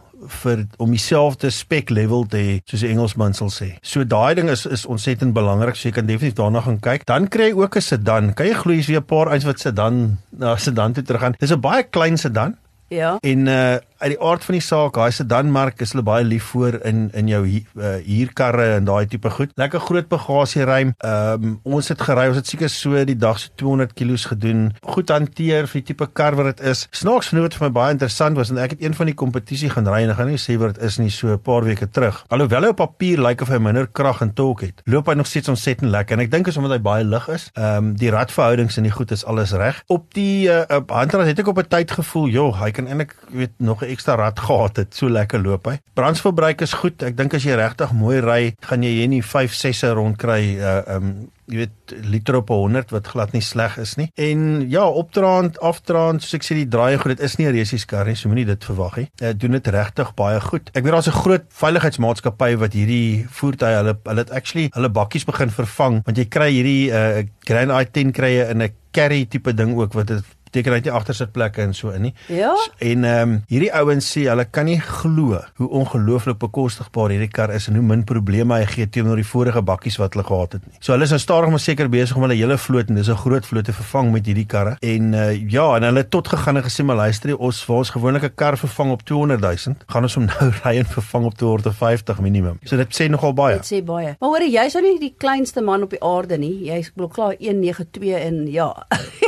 vir 0.43 0.67
om 0.79 0.91
dieselfde 0.91 1.51
spek 1.51 1.91
level 1.91 2.27
te 2.27 2.37
hê 2.37 2.61
soos 2.65 2.81
die 2.81 2.89
Engelsman 2.91 3.35
sal 3.35 3.49
sê. 3.51 3.77
So 3.83 4.05
daai 4.05 4.35
ding 4.35 4.49
is 4.51 4.67
is 4.67 4.87
ontsettend 4.87 5.35
belangrik. 5.35 5.77
So 5.77 5.89
jy 5.89 5.95
kan 5.95 6.07
definitief 6.07 6.35
daarna 6.39 6.61
gaan 6.61 6.81
kyk. 6.81 7.05
Dan 7.07 7.29
kry 7.29 7.51
jy 7.51 7.57
ook 7.63 7.77
'n 7.77 7.81
sedan. 7.81 8.35
Kan 8.35 8.47
jy 8.47 8.55
glo 8.55 8.73
hier's 8.73 8.87
weer 8.89 9.01
'n 9.01 9.05
paar 9.05 9.33
eens 9.33 9.45
wat 9.45 9.59
sedan 9.61 10.19
na 10.39 10.57
sedan 10.57 10.93
toe 10.93 11.03
teruggaan. 11.05 11.35
Dis 11.39 11.51
'n 11.53 11.61
baie 11.61 11.83
klein 11.83 12.17
sedan 12.19 12.57
Ja. 12.89 13.19
en 13.23 13.47
uh 13.47 13.77
uit 13.99 14.11
die 14.15 14.21
aard 14.23 14.45
van 14.45 14.53
die 14.55 14.61
saak, 14.65 14.95
daai 14.95 15.11
sedanmark 15.13 15.81
is 15.81 15.93
hulle 15.93 16.03
baie 16.03 16.25
lief 16.25 16.45
voor 16.53 16.81
in 16.85 17.11
in 17.15 17.29
jou 17.29 17.43
hu- 17.47 17.83
uh, 17.83 17.97
huurkarre 18.07 18.75
en 18.77 18.85
daai 18.85 19.07
tipe 19.07 19.31
goed. 19.31 19.51
Lekker 19.57 19.81
groot 19.81 20.09
bagasieruim. 20.09 20.95
Ehm 20.99 21.45
um, 21.45 21.61
ons 21.63 21.89
het 21.89 22.01
gery, 22.01 22.27
ons 22.29 22.37
het 22.37 22.47
seker 22.47 22.69
so 22.71 23.05
die 23.05 23.17
dag 23.17 23.39
so 23.39 23.49
200 23.57 23.93
kg 23.95 24.17
gedoen. 24.33 24.73
Goed 24.83 25.09
hanteer 25.09 25.67
vir 25.67 25.81
die 25.81 25.87
tipe 25.93 26.07
kar 26.13 26.35
wat 26.37 26.57
dit 26.57 26.61
is. 26.73 26.87
Snaaks 26.91 27.29
genoeg 27.33 27.43
wat 27.49 27.55
vir 27.55 27.67
my 27.69 27.73
baie 27.73 27.93
interessant 27.97 28.37
was 28.37 28.51
en 28.51 28.59
ek 28.59 28.71
het 28.77 28.83
een 28.83 28.95
van 28.95 29.07
die 29.07 29.15
kompetisie 29.15 29.71
gaan 29.71 29.89
ry 29.89 30.03
en 30.05 30.11
ek 30.11 30.17
gaan 30.17 30.29
nie 30.33 30.41
sê 30.41 30.57
wat 30.59 30.75
dit 30.77 30.85
is 30.85 30.99
nie 30.99 31.11
so 31.11 31.29
'n 31.33 31.39
paar 31.39 31.65
weke 31.65 31.87
terug. 31.91 32.25
Alhoewel 32.29 32.63
hy 32.63 32.69
op 32.69 32.77
papier 32.77 33.19
lyk 33.21 33.41
of 33.43 33.49
hy 33.49 33.59
minder 33.59 33.87
krag 33.87 34.21
en 34.23 34.33
torque 34.35 34.67
het, 34.67 34.83
loop 34.85 35.07
hy 35.07 35.15
nog 35.15 35.27
steeds 35.27 35.49
ontsettend 35.49 35.91
lekker 35.91 36.17
en 36.19 36.25
ek 36.25 36.31
dink 36.31 36.47
is 36.49 36.57
omdat 36.57 36.73
hy 36.73 36.83
baie 36.83 37.05
lig 37.05 37.29
is. 37.29 37.51
Ehm 37.55 37.77
um, 37.77 37.97
die 37.97 38.11
radverhoudings 38.11 38.77
en 38.77 38.83
die 38.83 38.93
goed 38.93 39.11
is 39.11 39.25
alles 39.25 39.53
reg. 39.53 39.83
Op 39.87 40.15
die 40.15 40.49
uh, 40.49 40.65
uh, 40.71 40.81
handrat 40.89 41.27
het 41.27 41.39
ek 41.39 41.49
op 41.49 41.59
'n 41.59 41.69
tyd 41.69 41.91
gevoel, 41.91 42.29
joh, 42.29 42.61
hy 42.63 42.71
kan 42.71 42.87
eintlik 42.87 43.15
weet 43.31 43.53
nog 43.59 43.83
'n 43.87 43.95
ekstra 43.95 44.17
rad 44.17 44.39
gehad 44.39 44.77
het. 44.77 44.95
So 44.95 45.09
lekker 45.09 45.41
loop 45.41 45.67
hy. 45.67 45.79
Brandverbruik 45.95 46.61
is 46.61 46.73
goed. 46.73 47.03
Ek 47.03 47.17
dink 47.17 47.35
as 47.35 47.45
jy 47.45 47.57
regtig 47.57 47.93
mooi 47.93 48.21
ry, 48.21 48.55
gaan 48.61 48.83
jy 48.83 48.91
hier 49.01 49.09
nie 49.09 49.23
5 49.23 49.53
6e 49.53 49.95
rond 49.95 50.19
kry 50.19 50.59
uh 50.59 50.83
um 50.97 51.29
jy 51.47 51.61
weet 51.61 51.93
liter 52.11 52.41
op 52.41 52.49
100 52.51 52.91
wat 52.91 53.07
glad 53.07 53.33
nie 53.33 53.43
sleg 53.45 53.77
is 53.79 53.95
nie. 53.97 54.09
En 54.19 54.65
ja, 54.71 54.83
opdraand, 54.83 55.61
afdraand, 55.63 56.23
soos 56.23 56.35
ek 56.41 56.47
sê 56.47 56.57
die 56.59 56.67
draai 56.67 56.99
goed, 56.99 57.15
dit 57.15 57.23
is 57.23 57.37
nie 57.39 57.47
'n 57.47 57.55
resies 57.55 57.87
kar 57.87 58.07
nie, 58.07 58.17
so 58.17 58.29
moenie 58.29 58.47
dit 58.47 58.65
verwag 58.65 58.97
nie. 58.97 59.09
Dit 59.15 59.41
doen 59.41 59.53
dit 59.53 59.67
regtig 59.67 60.15
baie 60.15 60.41
goed. 60.41 60.71
Ek 60.75 60.83
weet 60.83 60.93
daar's 60.93 61.09
'n 61.09 61.23
groot 61.23 61.45
veiligheidsmaatskappy 61.49 62.57
wat 62.59 62.73
hierdie 62.73 63.27
voertuie, 63.31 63.77
hulle 63.77 63.97
hulle 64.05 64.19
het 64.19 64.31
actually 64.31 64.71
hulle 64.75 64.89
bakkies 64.89 65.25
begin 65.25 65.51
vervang 65.51 66.03
want 66.05 66.19
jy 66.19 66.25
kry 66.25 66.51
hierdie 66.51 66.91
uh 66.91 67.23
Grand 67.47 67.71
i10 67.71 68.11
krye 68.13 68.51
in 68.51 68.63
'n 68.63 68.73
carry 68.91 69.25
tipe 69.25 69.55
ding 69.55 69.77
ook 69.77 69.93
wat 69.93 70.07
dit 70.07 70.25
beteken 70.47 70.73
hy 70.73 70.81
het 70.81 70.89
nie 70.89 70.95
agtersitplekke 70.95 71.65
en 71.65 71.75
so 71.75 71.93
in 71.95 72.07
nie. 72.09 72.15
Ja. 72.33 72.55
En 72.79 73.05
ehm 73.05 73.35
um, 73.35 73.37
hierdie 73.51 73.73
ouens 73.75 74.07
sê 74.13 74.27
hulle 74.31 74.47
kan 74.51 74.69
nie 74.69 74.79
glo 74.81 75.41
hoe 75.61 75.69
ongelooflik 75.81 76.39
bekostigbaar 76.43 77.15
hierdie 77.15 77.31
kar 77.33 77.53
is 77.55 77.69
en 77.71 77.79
hoe 77.79 77.85
min 77.85 78.05
probleme 78.07 78.59
hy 78.61 78.67
gee 78.71 78.87
teenoor 78.87 79.21
die 79.21 79.27
vorige 79.27 79.63
bakkies 79.67 79.99
wat 80.01 80.15
hulle 80.15 80.27
gehad 80.27 80.59
het 80.59 80.67
nie. 80.67 80.77
So 80.81 80.95
hulle 80.95 81.09
is 81.09 81.15
nou 81.15 81.21
stadig 81.23 81.53
maar 81.53 81.63
seker 81.63 81.91
besig 81.93 82.17
om 82.17 82.27
hulle 82.27 82.39
hele 82.39 82.59
vloot 82.59 82.91
en 82.91 83.01
dis 83.01 83.11
'n 83.11 83.21
groot 83.25 83.47
vloot 83.47 83.65
te 83.65 83.73
vervang 83.73 84.13
met 84.13 84.27
hierdie 84.27 84.47
karre. 84.47 84.77
En 84.81 85.13
uh, 85.13 85.51
ja, 85.51 85.67
en 85.77 85.83
hulle 85.83 86.05
het 86.05 86.11
tot 86.11 86.29
gegaan 86.29 86.57
en 86.57 86.67
gesê 86.69 86.85
maar 86.85 86.97
luister, 86.97 87.31
jy, 87.31 87.37
ons 87.37 87.67
waar 87.67 87.79
ons 87.79 87.91
gewoonlik 87.91 88.25
'n 88.25 88.35
kar 88.35 88.57
vervang 88.59 88.91
op 88.91 89.03
200 89.05 89.41
000, 89.41 89.77
gaan 89.87 90.03
ons 90.03 90.15
hom 90.15 90.25
nou 90.31 90.51
ry 90.63 90.77
en 90.79 90.87
vervang 90.87 91.25
op 91.25 91.35
250 91.35 92.21
minimum. 92.21 92.59
So 92.65 92.77
dit 92.77 93.01
sê 93.01 93.09
nogal 93.11 93.35
baie. 93.35 93.57
Dit 93.57 93.73
sê 93.73 93.85
baie. 93.85 94.17
Maar 94.21 94.29
hoor 94.29 94.43
jy's 94.43 94.75
nou 94.75 94.85
nie 94.85 94.99
die 95.01 95.15
kleinste 95.19 95.61
man 95.61 95.83
op 95.83 95.91
die 95.91 96.03
aarde 96.03 96.39
nie. 96.39 96.55
Jy's 96.71 96.91
blok 96.95 97.15
klaar 97.15 97.35
192 97.39 98.21
en 98.21 98.47
ja. 98.47 98.87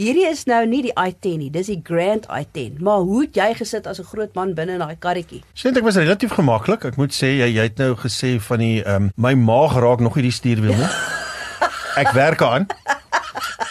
Hierdie 0.00 0.24
is 0.24 0.46
nou 0.48 0.62
nie 0.64 0.78
die 0.86 0.92
i10 0.96 1.34
nie, 1.42 1.50
dis 1.52 1.68
die 1.68 1.82
Grand 1.84 2.24
i10. 2.32 2.78
Maar 2.80 3.02
hoe 3.04 3.18
het 3.26 3.34
jy 3.36 3.48
gesit 3.58 3.86
as 3.86 3.98
'n 4.00 4.08
groot 4.08 4.32
man 4.34 4.54
binne 4.54 4.72
in 4.72 4.80
daai 4.80 4.96
karretjie? 4.96 5.42
Sien 5.52 5.76
ek 5.76 5.84
was 5.84 5.96
relatief 6.00 6.32
gemaklik. 6.32 6.84
Ek 6.84 6.96
moet 6.96 7.12
sê 7.12 7.36
jy 7.36 7.48
jy 7.52 7.62
het 7.68 7.76
nou 7.76 7.94
gesê 7.96 8.40
van 8.40 8.58
die 8.58 8.80
ehm 8.82 8.96
um, 8.96 9.10
my 9.16 9.34
maag 9.34 9.76
raak 9.76 10.00
nog 10.00 10.16
nie 10.16 10.22
die 10.22 10.32
stuurwiel 10.32 10.72
nie. 10.72 10.88
Ek 12.02 12.12
werk 12.12 12.40
aan. 12.42 12.66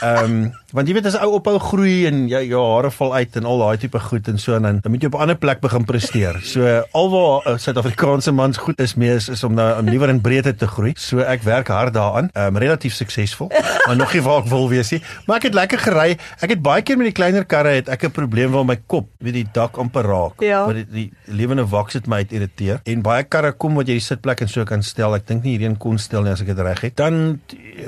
Ehm 0.01 0.24
um, 0.24 0.53
want 0.76 0.88
jy 0.88 0.94
weet 0.94 1.08
as 1.10 1.18
ou 1.18 1.32
ophou 1.40 1.56
groei 1.62 2.06
en 2.10 2.28
jou 2.30 2.42
jou 2.46 2.62
hare 2.62 2.92
val 2.94 3.14
uit 3.16 3.38
en 3.40 3.48
al 3.50 3.62
daai 3.64 3.78
tipe 3.82 4.00
goed 4.00 4.28
en 4.30 4.38
so 4.38 4.54
en 4.54 4.68
dan 4.68 4.80
dan 4.84 4.94
moet 4.94 5.02
jy 5.02 5.10
op 5.10 5.16
'n 5.18 5.24
ander 5.26 5.38
plek 5.38 5.62
begin 5.62 5.86
presteer. 5.86 6.38
So 6.50 6.66
alwaar 6.92 7.48
uh, 7.48 7.58
Suid-Afrikaanse 7.58 8.32
mans 8.32 8.58
goed 8.58 8.80
is 8.80 8.96
mee 8.96 9.16
is, 9.16 9.30
is 9.30 9.44
om 9.44 9.54
nou 9.54 9.80
om 9.80 9.90
liewer 9.90 10.10
in 10.10 10.22
breedte 10.22 10.56
te 10.56 10.68
groei. 10.68 10.94
So 10.98 11.20
ek 11.20 11.44
werk 11.44 11.68
hard 11.68 11.94
daaraan. 11.94 12.30
Ehm 12.34 12.56
um, 12.56 12.58
relatief 12.58 12.94
suksesvol. 12.94 13.52
Maar 13.88 13.96
nog 13.96 14.14
nie 14.14 14.22
waar 14.22 14.44
ek 14.44 14.50
wil 14.50 14.70
wees 14.70 14.92
nie. 14.92 15.02
Maar 15.26 15.38
ek 15.38 15.44
het 15.44 15.54
lekker 15.54 15.80
gery. 15.80 16.18
Ek 16.40 16.50
het 16.50 16.62
baie 16.62 16.82
keer 16.82 16.98
met 16.98 17.10
die 17.10 17.16
kleiner 17.16 17.46
karre 17.46 17.70
het 17.70 17.90
ek 17.90 18.04
'n 18.06 18.12
probleem 18.12 18.52
waar 18.52 18.66
my 18.66 18.78
kop, 18.86 19.10
weet 19.18 19.34
die 19.34 19.48
dak 19.54 19.78
amper 19.78 20.06
raak. 20.06 20.42
Ja. 20.42 20.66
Maar 20.66 20.74
die, 20.74 20.86
die 20.86 21.12
lewende 21.26 21.66
waks 21.66 21.94
het 21.94 22.08
my 22.08 22.22
uit 22.22 22.32
irriteer. 22.32 22.82
En 22.86 23.02
baie 23.02 23.24
karre 23.24 23.52
kom 23.52 23.76
wat 23.76 23.88
jy 23.88 23.98
die 23.98 24.06
sitplek 24.06 24.42
en 24.42 24.48
so 24.48 24.64
kan 24.66 24.84
stel. 24.84 25.16
Ek 25.16 25.28
dink 25.28 25.44
nie 25.44 25.58
hierdie 25.58 25.70
een 25.70 25.78
kon 25.78 25.98
stel 25.98 26.22
nie 26.24 26.32
as 26.32 26.42
ek 26.42 26.48
dit 26.54 26.60
reg 26.60 26.82
het. 26.82 26.96
Dan 26.96 27.42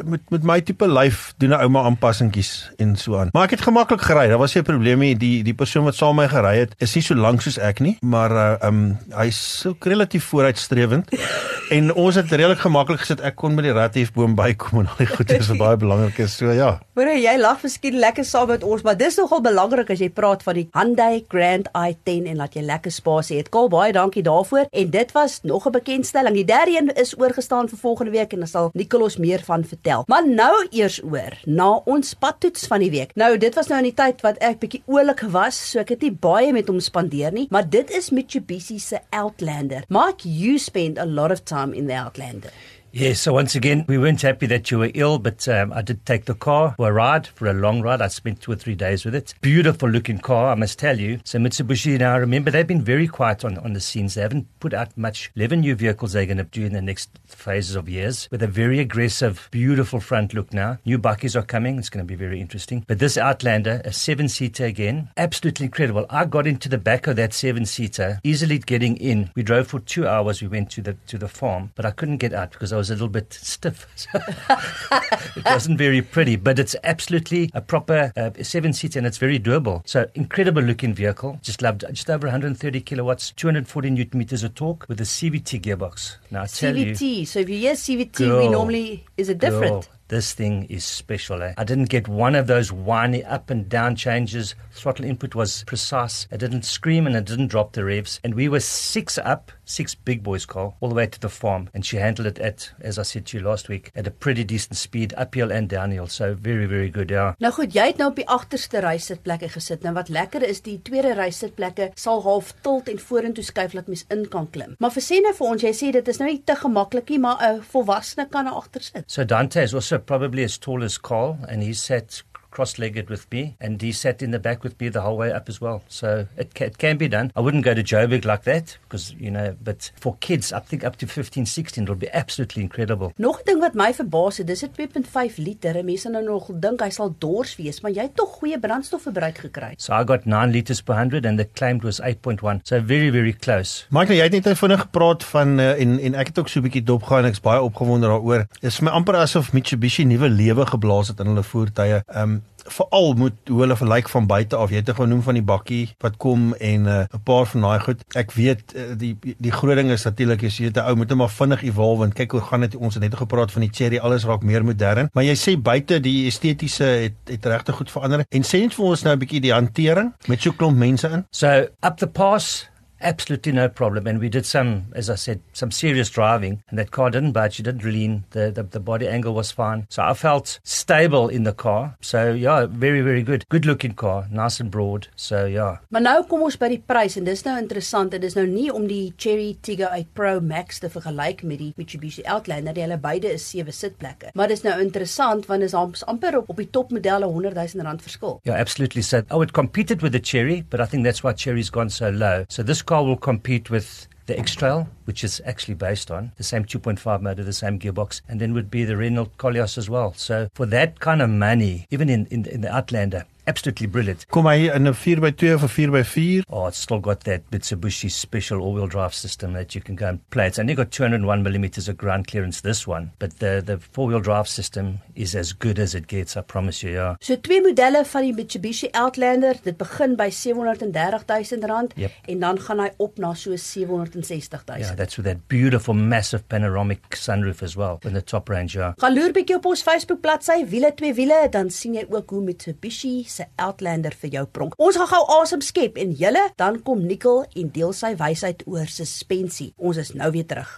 met 0.04 0.22
met 0.30 0.44
my 0.44 0.62
tipe 0.62 0.88
lyf 0.88 1.34
doen 1.38 1.50
'n 1.50 1.62
ouma 1.62 1.84
aanpassingkies 1.84 2.71
en 2.82 2.96
so 3.00 3.18
aan. 3.20 3.32
Maar 3.32 3.50
ek 3.50 3.58
het 3.58 3.66
gemaklik 3.68 4.02
gery. 4.02 4.28
Daar 4.28 4.42
was 4.42 4.54
nie 4.54 4.64
'n 4.64 4.72
probleem 4.72 5.00
nie. 5.00 5.16
Die 5.16 5.44
die 5.44 5.54
persoon 5.54 5.84
wat 5.84 5.96
saam 5.96 6.16
met 6.16 6.26
my 6.26 6.38
gery 6.38 6.58
het, 6.58 6.74
is 6.78 6.96
nie 6.96 7.04
so 7.04 7.16
lank 7.16 7.42
soos 7.42 7.58
ek 7.58 7.80
nie, 7.80 7.98
maar 8.02 8.32
uh 8.32 8.68
um 8.68 8.98
hy's 9.16 9.40
so 9.62 9.76
relatief 9.80 10.26
vooruitstrewend. 10.26 11.10
en 11.76 11.94
ons 11.94 12.16
het 12.16 12.32
redelik 12.32 12.60
gemaklik 12.60 13.00
gesit. 13.00 13.22
Ek 13.24 13.36
kon 13.40 13.56
met 13.56 13.66
die 13.68 13.74
rathiefboom 13.76 14.36
bykom 14.36 14.82
en 14.82 14.90
al 14.92 15.00
die 15.00 15.08
goed 15.08 15.32
is 15.32 15.48
wat 15.54 15.60
baie 15.62 15.78
belangrik 15.80 16.20
is. 16.26 16.36
So 16.40 16.52
ja. 16.56 16.72
Hoor 17.00 17.12
jy 17.16 17.36
lag 17.40 17.62
miskien 17.64 17.98
lekker 18.02 18.26
saam 18.28 18.50
met 18.52 18.66
ons, 18.68 18.84
maar 18.84 18.98
dis 19.00 19.16
nogal 19.20 19.44
belangrik 19.46 19.92
as 19.94 20.02
jy 20.04 20.10
praat 20.14 20.44
van 20.44 20.60
die 20.60 20.68
Hyundai 20.76 21.24
Grand 21.32 21.70
i10 21.78 22.28
en 22.32 22.42
laat 22.42 22.58
jy 22.58 22.66
lekker 22.68 22.92
spasie 22.92 23.40
het. 23.40 23.52
Kol 23.54 23.70
baie 23.72 23.94
dankie 23.96 24.24
daarvoor. 24.26 24.68
En 24.72 24.92
dit 24.92 25.12
was 25.16 25.40
nog 25.44 25.68
'n 25.68 25.72
bekendstelling. 25.72 26.36
Die 26.36 26.46
derde 26.46 26.78
een 26.78 26.92
is 26.96 27.16
oorgestaan 27.20 27.70
vir 27.70 27.78
volgende 27.78 28.12
week 28.12 28.34
en 28.34 28.40
dan 28.40 28.48
sal 28.48 28.70
Nicolos 28.74 29.18
meer 29.18 29.42
van 29.46 29.64
vertel. 29.64 30.04
Maar 30.08 30.28
nou 30.28 30.68
eers 30.70 31.02
oor 31.04 31.38
na 31.46 31.82
ons 31.86 32.14
padtoets 32.14 32.68
van 32.72 32.84
die 32.84 32.92
week. 32.94 33.16
Nou 33.20 33.36
dit 33.42 33.56
was 33.58 33.70
nou 33.72 33.82
in 33.84 33.90
die 33.90 33.98
tyd 33.98 34.24
wat 34.26 34.40
ek 34.44 34.62
bietjie 34.64 34.84
oulik 34.90 35.26
was, 35.34 35.60
so 35.72 35.84
ek 35.84 35.96
het 35.96 36.06
nie 36.08 36.14
baie 36.16 36.54
met 36.56 36.72
hom 36.72 36.80
spandeer 36.84 37.34
nie, 37.36 37.48
maar 37.52 37.68
dit 37.68 37.92
is 37.98 38.12
Mitsubishi 38.16 38.80
se 38.80 39.02
Outlander. 39.12 39.84
Mark, 39.92 40.24
you 40.24 40.60
spend 40.60 41.02
a 41.02 41.08
lot 41.08 41.34
of 41.36 41.44
time 41.44 41.76
in 41.76 41.92
the 41.92 41.98
Outlander. 41.98 42.54
Yes, 42.94 43.22
so 43.22 43.32
once 43.32 43.56
again, 43.56 43.86
we 43.88 43.98
weren't 43.98 44.22
happy 44.22 44.48
that 44.48 44.70
you 44.70 44.80
were 44.80 44.92
ill, 44.94 45.18
but 45.18 45.48
um, 45.48 45.72
I 45.72 45.82
did 45.82 46.06
take 46.06 46.26
the 46.26 46.34
car 46.34 46.74
for 46.76 46.90
a 46.90 46.92
ride, 46.92 47.26
for 47.26 47.48
a 47.48 47.54
long 47.54 47.82
ride. 47.82 48.02
I 48.02 48.10
spent 48.10 48.42
two 48.42 48.52
or 48.52 48.58
three 48.58 48.76
days 48.76 49.06
with 49.06 49.16
it. 49.16 49.34
Beautiful 49.40 49.88
looking 49.88 50.18
car, 50.18 50.52
I 50.52 50.56
must 50.56 50.78
tell 50.78 51.00
you. 51.00 51.22
So 51.24 51.40
Mitsubishi, 51.40 51.98
now 51.98 52.16
I 52.16 52.18
remember, 52.18 52.52
they've 52.52 52.68
been 52.68 52.82
very 52.82 53.08
quiet 53.08 53.46
on, 53.46 53.58
on 53.60 53.72
the 53.72 53.80
scenes. 53.80 54.16
They 54.16 54.22
haven't 54.22 54.48
put 54.60 54.74
out 54.74 54.98
much. 54.98 55.32
11 55.38 55.62
new 55.62 55.74
vehicles 55.74 56.12
they're 56.12 56.26
going 56.26 56.36
to 56.36 56.44
do 56.44 56.66
in 56.66 56.74
the 56.74 56.82
next 56.82 57.18
phases 57.28 57.78
of 57.78 57.88
years 57.88 58.28
with 58.30 58.44
a 58.44 58.48
very 58.48 58.80
aggressive, 58.80 59.48
beautiful 59.52 60.02
front 60.02 60.34
look 60.34 60.54
now. 60.54 60.78
New 60.84 61.00
buckies 61.00 61.38
are 61.38 61.44
coming. 61.44 61.78
It's 61.78 61.90
going 61.90 62.06
to 62.06 62.10
be 62.10 62.16
very 62.16 62.42
interesting. 62.42 62.84
But 62.90 63.00
this 63.00 63.18
Outlander, 63.18 63.82
a 63.86 63.94
seven-seater 63.94 64.66
again, 64.66 65.12
absolutely 65.16 65.68
incredible. 65.68 66.06
I 66.10 66.26
got 66.26 66.46
into 66.46 66.68
the 66.68 66.78
back 66.78 67.08
of 67.08 67.16
that 67.16 67.34
seven-seater, 67.34 68.20
easily 68.26 68.58
getting 68.60 68.98
in. 68.98 69.32
We 69.34 69.44
drove 69.44 69.68
for 69.68 69.80
two 69.80 70.06
hours. 70.06 70.42
We 70.42 70.50
went 70.50 70.72
to 70.72 70.82
the, 70.82 70.98
to 71.08 71.18
the 71.18 71.30
farm, 71.30 71.72
but 71.76 71.86
I 71.86 71.92
couldn't 71.92 72.18
get 72.18 72.34
out 72.34 72.52
because 72.52 72.74
I 72.74 72.81
was 72.81 72.81
a 72.90 72.94
little 72.94 73.08
bit 73.08 73.34
stiff. 73.34 73.88
it 75.36 75.46
wasn't 75.46 75.78
very 75.78 76.02
pretty, 76.02 76.36
but 76.36 76.60
it's 76.60 76.76
absolutely 76.84 77.50
a 77.54 77.62
proper 77.62 78.12
uh, 78.16 78.32
seven 78.42 78.74
seater 78.74 79.00
and 79.00 79.08
it's 79.08 79.18
very 79.18 79.40
durable. 79.40 79.84
So 79.86 80.10
incredible 80.16 80.62
looking 80.62 80.94
vehicle. 80.94 81.40
Just 81.42 81.62
loved 81.62 81.86
just 81.92 82.10
over 82.10 82.28
130 82.28 82.82
kilowatts, 82.82 83.32
240 83.32 83.90
newton 83.92 84.20
meters 84.20 84.44
of 84.44 84.56
torque 84.56 84.86
with 84.88 85.00
a 85.02 85.06
CVT 85.06 85.62
gearbox. 85.62 86.18
Now 86.30 86.42
I 86.42 86.46
CVT. 86.46 87.02
you, 87.02 87.26
So 87.26 87.40
if 87.40 87.50
you 87.50 87.58
hear 87.58 87.74
CVT, 87.74 88.40
we 88.40 88.48
normally 88.50 89.06
is 89.18 89.30
it 89.30 89.38
different? 89.40 89.72
Girl, 89.72 89.86
this 90.12 90.34
thing 90.34 90.66
is 90.70 90.84
special. 90.84 91.42
Eh? 91.42 91.54
I 91.58 91.64
didn't 91.64 91.90
get 91.90 92.08
one 92.08 92.36
of 92.36 92.46
those 92.46 92.72
whiny 92.72 93.24
up 93.24 93.50
and 93.50 93.68
down 93.68 93.96
changes. 93.96 94.56
Throttle 94.72 95.06
input 95.06 95.34
was 95.34 95.64
precise. 95.64 96.28
It 96.30 96.40
didn't 96.40 96.66
scream 96.66 97.08
and 97.08 97.16
it 97.16 97.26
didn't 97.26 97.48
drop 97.48 97.72
the 97.72 97.86
revs. 97.86 98.20
And 98.24 98.36
we 98.36 98.50
were 98.50 98.60
six 98.60 99.18
up, 99.18 99.52
six 99.64 99.96
big 99.96 100.22
boys, 100.22 100.46
Carl, 100.46 100.76
all 100.82 100.90
the 100.90 100.96
way 100.96 101.08
to 101.08 101.20
the 101.20 101.30
farm. 101.30 101.70
And 101.74 101.86
she 101.86 101.96
handled 101.96 102.28
it 102.28 102.40
at, 102.40 102.70
as 102.82 103.00
I 103.00 103.04
said 103.04 103.26
to 103.28 103.38
you 103.38 103.44
last 103.44 103.70
week, 103.70 103.92
at 103.96 104.06
a 104.06 104.12
pretty 104.12 104.44
decent 104.44 104.76
speed, 104.76 105.14
uphill 105.16 105.52
and 105.52 105.70
downhill. 105.70 106.08
So 106.08 106.34
very, 106.34 106.66
very 106.66 106.90
good. 106.90 107.10
Yeah. 107.10 107.34
Nou 107.40 107.54
goed, 107.56 107.72
jy 107.74 107.88
het 107.94 108.02
nou 108.02 108.10
op 108.12 108.20
die 108.20 108.28
agterste 108.28 108.84
rysitplekke 108.84 109.48
gesit. 109.56 109.86
Nou 109.88 109.96
wat 109.96 110.12
lekker 110.12 110.44
is, 110.44 110.60
die 110.68 110.78
tweede 110.84 111.16
rysitplekke 111.16 111.94
sal 111.96 112.20
half 112.28 112.52
tilt 112.68 112.92
en 112.92 113.00
vorentoe 113.00 113.48
skuif 113.48 113.78
laat 113.80 113.88
mens 113.88 114.04
in 114.12 114.28
kan 114.28 114.50
klim. 114.52 114.76
Maar 114.84 114.92
vir 114.92 115.08
sê 115.08 115.24
nou 115.24 115.32
vir 115.40 115.56
ons, 115.56 115.66
jy 115.70 115.74
sê 115.78 115.96
dit 115.96 116.14
is 116.14 116.20
nou 116.20 116.28
nie 116.28 116.44
te 116.44 116.60
gemaklik 116.60 117.16
nie, 117.16 117.24
maar 117.24 117.40
'n 117.40 117.64
volwassene 117.72 118.28
kan 118.28 118.46
daar 118.46 118.60
agter 118.60 118.84
sit. 118.84 119.08
So 119.08 119.24
Dante 119.24 119.62
is 119.62 119.74
also 119.74 120.01
probably 120.06 120.44
as 120.44 120.58
tall 120.58 120.84
as 120.84 120.98
Carl, 120.98 121.40
and 121.48 121.64
he 121.64 121.74
sat 121.74 122.24
cross-legged 122.52 123.10
with 123.10 123.26
me, 123.32 123.56
and 123.60 123.82
he 123.82 123.92
sat 123.92 124.22
in 124.22 124.32
the 124.32 124.40
back 124.40 124.64
with 124.64 124.80
me 124.80 124.90
the 124.90 125.02
whole 125.02 125.18
way 125.18 125.32
up 125.32 125.50
as 125.50 125.60
well. 125.62 125.82
So 125.88 126.28
it, 126.38 126.54
ca- 126.54 126.66
it 126.66 126.78
can 126.78 126.98
be 126.98 127.08
done. 127.08 127.32
I 127.36 127.40
wouldn't 127.40 127.64
go 127.64 127.74
to 127.74 127.84
Joburg 127.84 128.26
like 128.26 128.44
that 128.44 128.78
because 128.84 129.14
you 129.20 129.32
know, 129.32 129.56
but 129.64 129.92
for 130.00 130.16
kids, 130.20 130.54
I 130.54 130.60
think 130.60 130.84
up 130.84 130.98
to 130.98 131.08
15, 131.08 131.46
16, 131.46 131.84
it'll 131.84 131.96
be 131.96 132.12
absolutely 132.14 132.62
incredible. 132.62 133.14
Nog 133.18 133.40
'n 133.40 133.46
ding 133.46 133.60
wat 133.60 133.74
my 133.74 133.94
verbaas 133.94 134.38
het, 134.38 134.48
dis 134.48 134.64
'n 134.64 134.72
2.5 134.72 135.38
liter. 135.38 135.76
En 135.76 135.86
mense 135.86 136.10
nou 136.10 136.24
nog 136.24 136.50
dink 136.54 136.82
hy 136.82 136.90
sal 136.90 137.16
dors 137.18 137.56
wees, 137.56 137.82
maar 137.82 137.92
jy 137.92 138.02
het 138.02 138.16
tog 138.16 138.30
goeie 138.30 138.60
brandstofverbruik 138.60 139.38
gekry. 139.38 139.74
So 139.78 139.94
I 139.94 140.04
got 140.06 140.26
nine 140.26 140.52
liters 140.52 140.82
per 140.82 140.96
hundred, 140.96 141.26
and 141.26 141.38
the 141.38 141.48
claimed 141.54 141.84
was 141.84 142.00
8.1. 142.02 142.60
So 142.64 142.82
very, 142.82 143.10
very 143.10 143.34
close. 143.34 143.86
Michael, 143.90 144.18
jy 144.18 144.24
het 144.24 144.46
net 144.46 144.58
vinnig 144.58 144.80
gepraat 144.80 145.24
van 145.24 145.60
uh, 145.60 145.82
en 145.82 146.00
en 146.00 146.14
ek 146.16 146.28
het 146.28 146.40
ook 146.40 146.50
so 146.50 146.60
'n 146.60 146.64
bietjie 146.64 146.84
dopgegaan 146.84 147.24
en 147.24 147.30
ek's 147.30 147.42
baie 147.42 147.62
opgewonde 147.62 148.08
daaroor. 148.08 148.46
Dit 148.60 148.72
is 148.72 148.80
my 148.80 148.90
amper 148.90 149.16
asof 149.16 149.54
Mitsubishi 149.54 150.04
nuwe 150.04 150.30
lewe 150.30 150.66
geblaas 150.66 151.08
het 151.08 151.20
in 151.20 151.26
hulle 151.26 151.44
voertuie. 151.44 152.04
Um 152.16 152.41
veral 152.72 153.14
moet 153.14 153.50
hoe 153.50 153.60
hulle 153.64 153.78
verlyk 153.78 154.10
van 154.10 154.28
buite 154.28 154.56
af. 154.56 154.70
Jy 154.70 154.82
het 154.82 154.86
dit 154.86 154.96
genoem 154.96 155.22
van 155.22 155.38
die 155.38 155.44
bakkie 155.44 155.84
wat 156.04 156.18
kom 156.18 156.54
en 156.54 156.82
'n 156.84 156.88
uh, 156.88 157.20
paar 157.24 157.46
van 157.46 157.62
daai 157.62 157.80
goed. 157.80 158.04
Ek 158.16 158.32
weet 158.32 158.74
uh, 158.76 158.94
die 158.98 159.18
die 159.38 159.52
groot 159.52 159.76
ding 159.76 159.92
is 159.92 160.04
natuurlik 160.04 160.44
as 160.44 160.58
jy 160.58 160.72
dit 160.72 160.78
'n 160.78 160.88
ou 160.88 160.96
moet 160.96 161.10
hom 161.10 161.18
maar 161.18 161.30
vinnig 161.30 161.64
evolve 161.64 162.04
en 162.04 162.14
kyk 162.14 162.32
hoe 162.32 162.42
gaan 162.42 162.62
dit. 162.62 162.76
Ons 162.76 162.94
het 162.94 163.04
net 163.04 163.16
gepraat 163.16 163.52
van 163.52 163.62
die 163.62 163.72
Cherry, 163.74 163.98
alles 163.98 164.26
raak 164.26 164.44
meer 164.44 164.66
modern. 164.66 165.10
Maar 165.14 165.24
jy 165.24 165.36
sê 165.36 165.62
buite 165.62 166.00
die 166.00 166.28
estetiese 166.28 166.84
het 166.84 167.16
het 167.26 167.46
regtig 167.46 167.76
goed 167.76 167.92
verander. 167.92 168.26
En 168.30 168.44
sê 168.44 168.62
net 168.62 168.74
vir 168.74 168.86
ons 168.86 169.04
nou 169.04 169.16
'n 169.16 169.20
bietjie 169.20 169.42
die 169.42 169.54
hantering 169.54 170.14
met 170.28 170.42
so 170.42 170.50
'n 170.50 170.56
klomp 170.56 170.78
mense 170.78 171.08
in. 171.08 171.26
So 171.32 171.48
up 171.84 171.98
the 171.98 172.08
pass, 172.08 172.70
absolutely 173.02 173.52
no 173.52 173.68
problem. 173.70 174.08
And 174.08 174.20
we 174.20 174.30
did 174.30 174.46
some, 174.46 174.86
as 174.96 175.10
I 175.10 175.16
said, 175.16 175.40
some 175.54 175.72
serious 175.72 176.10
driving, 176.10 176.64
and 176.70 176.80
that 176.80 176.92
car 176.92 177.10
didn't 177.10 177.32
budge, 177.34 177.60
it 177.60 177.64
didn't 177.64 177.84
lean. 177.84 178.24
The, 178.32 178.52
the 178.52 178.64
the 178.64 178.80
body 178.80 179.08
angle 179.08 179.34
was 179.34 179.52
fine, 179.52 179.86
so 179.90 180.04
I 180.04 180.14
felt 180.14 180.60
stable 180.64 181.28
in 181.30 181.44
the 181.44 181.54
car. 181.54 181.96
So 182.02 182.34
yeah, 182.34 182.66
very 182.70 183.02
very 183.02 183.24
good, 183.24 183.46
good 183.50 183.66
looking 183.66 183.94
car, 183.94 184.28
nice 184.32 184.60
and 184.60 184.72
broad. 184.72 185.08
So 185.16 185.46
yeah, 185.46 185.78
Maar 185.90 186.02
nou 186.02 186.24
kom 186.30 186.44
ons 186.48 186.58
by 186.58 186.70
die 186.76 186.80
prys 186.88 187.18
en 187.18 187.26
dis 187.28 187.44
nou 187.46 187.58
interessant 187.60 188.14
en 188.14 188.22
dis 188.22 188.36
nou 188.38 188.46
nie 188.48 188.70
om 188.74 188.88
die 188.88 189.14
Cherry 189.18 189.58
Tiggo 189.62 189.90
8 189.92 190.14
Pro 190.18 190.40
Max 190.42 190.80
te 190.80 190.90
vergelyk 190.90 191.44
met 191.44 191.60
die 191.60 191.72
Mitsubishi 191.78 192.24
Outlander, 192.28 192.74
die 192.74 192.84
hulle 192.86 192.98
beide 193.02 193.32
is 193.36 193.46
sewe 193.50 193.72
sitplekke. 193.76 194.32
Maar 194.36 194.48
dis 194.54 194.64
nou 194.64 194.78
interessant 194.82 195.46
want 195.50 195.74
am- 195.74 195.94
amper 196.08 196.38
op 196.42 196.50
op 196.50 196.58
die 196.58 196.70
topmodelle 196.70 197.26
100 197.26 197.56
000 197.76 197.84
rand 197.86 198.02
verskil. 198.02 198.40
yeah, 198.44 198.60
absolutely. 198.60 199.02
So 199.02 199.22
oh, 199.32 199.42
it 199.42 199.52
competed 199.54 200.02
with 200.02 200.12
the 200.14 200.20
Cherry, 200.20 200.64
but 200.70 200.80
I 200.80 200.86
think 200.86 201.04
that's 201.04 201.24
why 201.24 201.34
Cherry's 201.34 201.70
gone 201.70 201.90
so 201.90 202.10
low. 202.10 202.46
So 202.50 202.64
this 202.64 202.82
car 202.92 203.06
will 203.06 203.16
compete 203.16 203.70
with. 203.70 204.08
The 204.28 204.38
X-Trail, 204.38 204.88
which 205.06 205.24
is 205.26 205.42
actually 205.46 205.74
based 205.74 206.10
on 206.10 206.32
the 206.38 206.44
same 206.44 206.64
2.5 206.64 207.22
motor, 207.22 207.44
the 207.44 207.52
same 207.52 207.80
gearbox, 207.80 208.22
and 208.30 208.40
then 208.40 208.54
would 208.54 208.70
be 208.72 208.86
the 208.86 208.96
Renault 208.96 209.32
Koleos 209.38 209.78
as 209.78 209.90
well. 209.90 210.14
So 210.16 210.48
for 210.54 210.66
that 210.68 211.02
kind 211.02 211.22
of 211.22 211.30
money, 211.30 211.88
even 211.90 212.08
in, 212.08 212.28
in, 212.28 212.46
in 212.46 212.62
the 212.62 212.74
Outlander, 212.74 213.26
absolutely 213.48 213.88
brilliant. 213.88 214.26
Kom 214.30 214.46
hy 214.46 214.70
in 214.74 214.88
'n 214.88 214.94
4x2 214.94 215.54
of 215.56 215.64
'n 215.64 215.70
4x4? 215.70 216.44
Oh, 216.50 216.68
it's 216.68 216.78
still 216.80 217.00
got 217.00 217.24
that 217.24 217.42
Mitsubishi 217.52 218.10
special 218.10 218.60
all-wheel 218.62 218.88
drive 218.88 219.14
system 219.14 219.54
that 219.54 219.74
you 219.76 219.82
can 219.82 219.96
go 219.96 220.08
and 220.08 220.20
play. 220.30 220.48
It's 220.48 220.60
only 220.60 220.76
got 220.76 220.92
201 220.92 221.44
millimeters 221.44 221.88
of 221.90 221.98
ground 221.98 222.28
clearance, 222.28 222.62
this 222.62 222.88
one, 222.88 223.12
but 223.20 223.40
the, 223.40 223.62
the 223.66 223.78
four-wheel 223.78 224.20
drive 224.22 224.48
system 224.48 225.00
is 225.16 225.36
as 225.36 225.54
good 225.54 225.80
as 225.80 225.96
it 225.96 226.08
gets, 226.08 226.38
I 226.38 226.42
promise 226.42 226.84
you, 226.84 226.92
yeah. 226.94 227.16
So 227.22 227.36
twee 227.36 227.62
modelle 227.62 228.06
van 228.06 228.22
die 228.22 228.34
Mitsubishi 228.34 228.90
Outlander, 228.94 229.56
dit 229.64 229.78
begin 229.78 230.16
by 230.16 230.30
730 230.30 231.44
000 231.44 231.68
rand 231.68 231.94
Yep. 231.96 232.12
en 232.28 232.40
dan 232.40 232.60
gaan 232.60 232.80
hy 232.80 232.90
op 232.98 233.18
na 233.20 233.34
so 233.34 233.56
760 233.56 234.64
000. 234.68 234.80
Yeah, 234.80 234.96
that's 234.96 235.18
with 235.18 235.26
that 235.26 235.48
beautiful, 235.48 235.94
massive 235.94 236.48
panoramic 236.48 237.00
sunroof 237.16 237.62
as 237.64 237.76
well 237.76 238.00
in 238.06 238.14
the 238.14 238.22
top 238.22 238.50
range, 238.50 238.76
yeah. 238.78 238.94
Gaan 238.98 239.14
loer 239.16 239.32
bietjie 239.34 239.56
op 239.56 239.66
ons 239.66 239.82
Facebook 239.84 240.22
bladsy 240.22 240.66
Wiele 240.66 240.92
twee 240.96 241.14
wiele, 241.14 241.48
dan 241.52 241.70
sien 241.70 241.94
jy 241.96 242.06
ook 242.10 242.30
hoe 242.30 242.42
Mitsubishi 242.42 243.24
se 243.32 243.48
Outlander 243.58 244.16
vir 244.24 244.38
jou 244.38 244.46
pronk. 244.46 244.78
Ons 244.78 245.00
gaan 245.00 245.12
gou 245.14 245.24
asem 245.40 245.64
skep 245.66 246.00
en 246.02 246.16
julle, 246.20 246.48
dan 246.62 246.82
kom 246.86 247.06
Nicole 247.08 247.48
en 247.56 247.72
deel 247.74 247.96
sy 247.98 248.14
wysheid 248.20 248.66
oor 248.68 248.92
suspensie. 248.92 249.72
Ons 249.80 250.04
is 250.04 250.14
nou 250.18 250.32
weer 250.36 250.48
terug. 250.48 250.78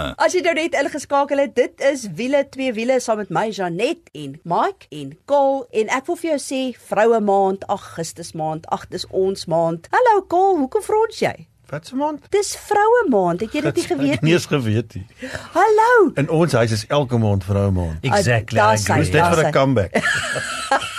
As 0.17 0.33
jy 0.33 0.41
nou 0.45 0.53
net 0.53 0.73
ingeskakel 0.79 1.37
het, 1.43 1.55
dit 1.55 1.81
is 1.91 2.07
Wiele 2.17 2.43
twee 2.49 2.73
wiele 2.73 2.99
saam 2.99 3.17
met 3.17 3.29
my 3.29 3.47
Janet 3.49 4.09
en 4.13 4.39
Mike 4.43 4.87
en 4.89 5.13
Cole 5.25 5.65
en 5.71 5.87
ek 5.89 6.05
wil 6.09 6.15
vir 6.21 6.29
jou 6.31 6.39
sê 6.39 6.61
vroue 6.89 7.19
maand, 7.19 7.63
Augustus 7.67 8.33
maand, 8.33 8.65
ag 8.71 8.87
dis 8.89 9.05
ons 9.09 9.45
maand. 9.45 9.87
Hallo 9.91 10.21
Cole, 10.27 10.59
hoekom 10.59 10.81
frons 10.85 11.19
jy? 11.19 11.47
Wat 11.71 11.85
se 11.87 11.95
maand? 11.95 12.19
Dis 12.35 12.49
vroue 12.67 13.05
maand. 13.09 13.39
Het 13.45 13.53
jy 13.55 13.61
dit 13.61 13.75
nie 13.75 13.83
Ek 13.83 13.91
geweet 13.93 14.11
het 14.11 14.21
nie 14.21 14.27
nie? 14.31 14.33
eens 14.35 14.45
geweet 14.45 14.95
nie. 14.95 15.05
Hallo. 15.53 16.11
In 16.19 16.27
ons 16.29 16.51
huis 16.51 16.71
is 16.71 16.85
elke 16.91 17.17
maand 17.17 17.43
vroue 17.47 17.71
maand. 17.71 18.03
Exactly. 18.03 18.59
sy- 18.59 18.91
agree. 18.91 19.05
Dis 19.05 19.13
net 19.13 19.23
Ja, 19.23 19.33
vir 19.33 19.45
'n 19.47 19.51
comeback. 19.51 19.91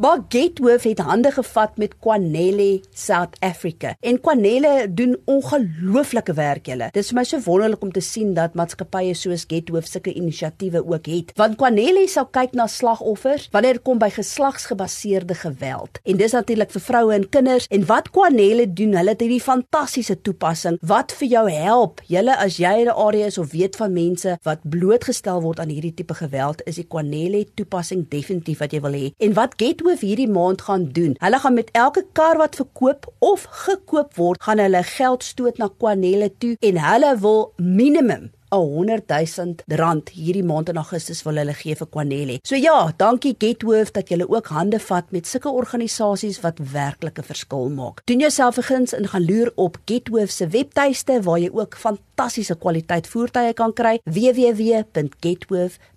Maar 0.00 0.18
Gatewolf 0.28 0.82
het 0.82 0.98
hande 0.98 1.30
gevat 1.30 1.76
met 1.76 1.94
Kwanele 1.98 2.80
South 2.92 3.36
Africa. 3.38 3.94
En 4.00 4.20
Kwanele 4.20 4.86
doen 4.90 5.16
ongelooflike 5.24 6.32
werk 6.32 6.66
julle. 6.66 6.86
Dit 6.92 7.02
is 7.02 7.10
vir 7.10 7.18
my 7.18 7.24
so 7.28 7.40
wonderlik 7.44 7.82
om 7.84 7.90
te 7.92 8.00
sien 8.00 8.30
dat 8.32 8.56
maatskappye 8.56 9.12
soos 9.14 9.44
Gatewolf 9.48 9.90
sulke 9.90 10.14
inisiatiewe 10.16 10.80
ook 10.86 11.10
het. 11.12 11.34
Want 11.36 11.58
Kwanele 11.60 12.06
sal 12.08 12.30
kyk 12.32 12.56
na 12.56 12.64
slagoffers 12.66 13.50
wanneer 13.52 13.76
dit 13.76 13.84
kom 13.84 14.00
by 14.00 14.08
geslagsgebaseerde 14.14 15.36
geweld. 15.42 16.00
En 16.08 16.16
dis 16.16 16.32
natuurlik 16.32 16.72
vir 16.72 16.84
vroue 16.86 17.12
en 17.18 17.28
kinders. 17.28 17.68
En 17.68 17.84
wat 17.92 18.08
Kwanele 18.08 18.70
doen, 18.72 18.96
hulle 18.96 19.12
het 19.12 19.20
hierdie 19.20 19.42
fantastiese 19.44 20.16
toepassing 20.16 20.80
wat 20.80 21.12
vir 21.20 21.28
jou 21.34 21.44
help. 21.58 22.00
Julle 22.08 22.38
as 22.40 22.56
jy 22.56 22.72
in 22.86 22.88
'n 22.88 22.96
area 22.96 23.26
is 23.26 23.38
of 23.38 23.52
weet 23.52 23.76
van 23.76 23.92
mense 23.92 24.38
wat 24.48 24.64
blootgestel 24.64 25.42
word 25.42 25.60
aan 25.60 25.68
hierdie 25.68 25.94
tipe 25.94 26.14
geweld, 26.14 26.64
is 26.64 26.80
die 26.80 26.88
Kwanele 26.88 27.44
toepassing 27.54 28.08
definitief 28.08 28.64
wat 28.64 28.72
jy 28.72 28.80
wil 28.80 28.96
hê. 28.96 29.12
En 29.18 29.34
wat 29.34 29.60
Gethoof 29.60 29.89
hierdie 29.98 30.28
maand 30.30 30.62
gaan 30.62 30.88
doen, 30.92 31.16
hulle 31.18 31.38
gaan 31.38 31.54
met 31.54 31.70
elke 31.72 32.06
kar 32.12 32.38
wat 32.38 32.54
verkoop 32.54 33.12
of 33.18 33.46
gekoop 33.50 34.14
word, 34.14 34.42
gaan 34.42 34.58
hulle 34.58 34.82
geld 34.82 35.24
stoot 35.24 35.58
na 35.58 35.68
Kwanele 35.68 36.30
toe 36.38 36.54
en 36.60 36.78
hulle 36.78 37.18
wil 37.18 37.52
minimum 37.56 38.30
'n 38.50 38.56
100 38.56 39.06
000 39.06 39.54
rand 39.66 40.08
hierdie 40.08 40.44
maand 40.44 40.68
in 40.68 40.76
Augustus 40.76 41.22
wil 41.22 41.36
hulle 41.38 41.54
gee 41.54 41.74
vir 41.78 41.86
Kwanele. 41.86 42.38
So 42.42 42.56
ja, 42.58 42.92
dankie 42.98 43.34
Gethoof 43.38 43.92
dat 43.94 44.08
julle 44.10 44.26
ook 44.28 44.46
hande 44.50 44.80
vat 44.82 45.10
met 45.14 45.26
sulke 45.26 45.48
organisasies 45.48 46.40
wat 46.42 46.58
werklik 46.72 47.18
'n 47.18 47.22
verskil 47.22 47.70
maak. 47.70 48.00
Doen 48.04 48.18
jouself 48.18 48.58
'n 48.58 48.62
guns 48.62 48.92
en 48.92 49.08
gaan 49.08 49.24
loer 49.24 49.52
op 49.54 49.78
Gethoof 49.84 50.30
se 50.30 50.48
webtuiste 50.48 51.22
waar 51.22 51.38
jy 51.38 51.50
ook 51.52 51.76
fantastiese 51.76 52.56
kwaliteit 52.58 53.06
voertuie 53.06 53.52
kan 53.52 53.72
kry 53.72 54.00
www.gethoof.co.za. 54.04 55.89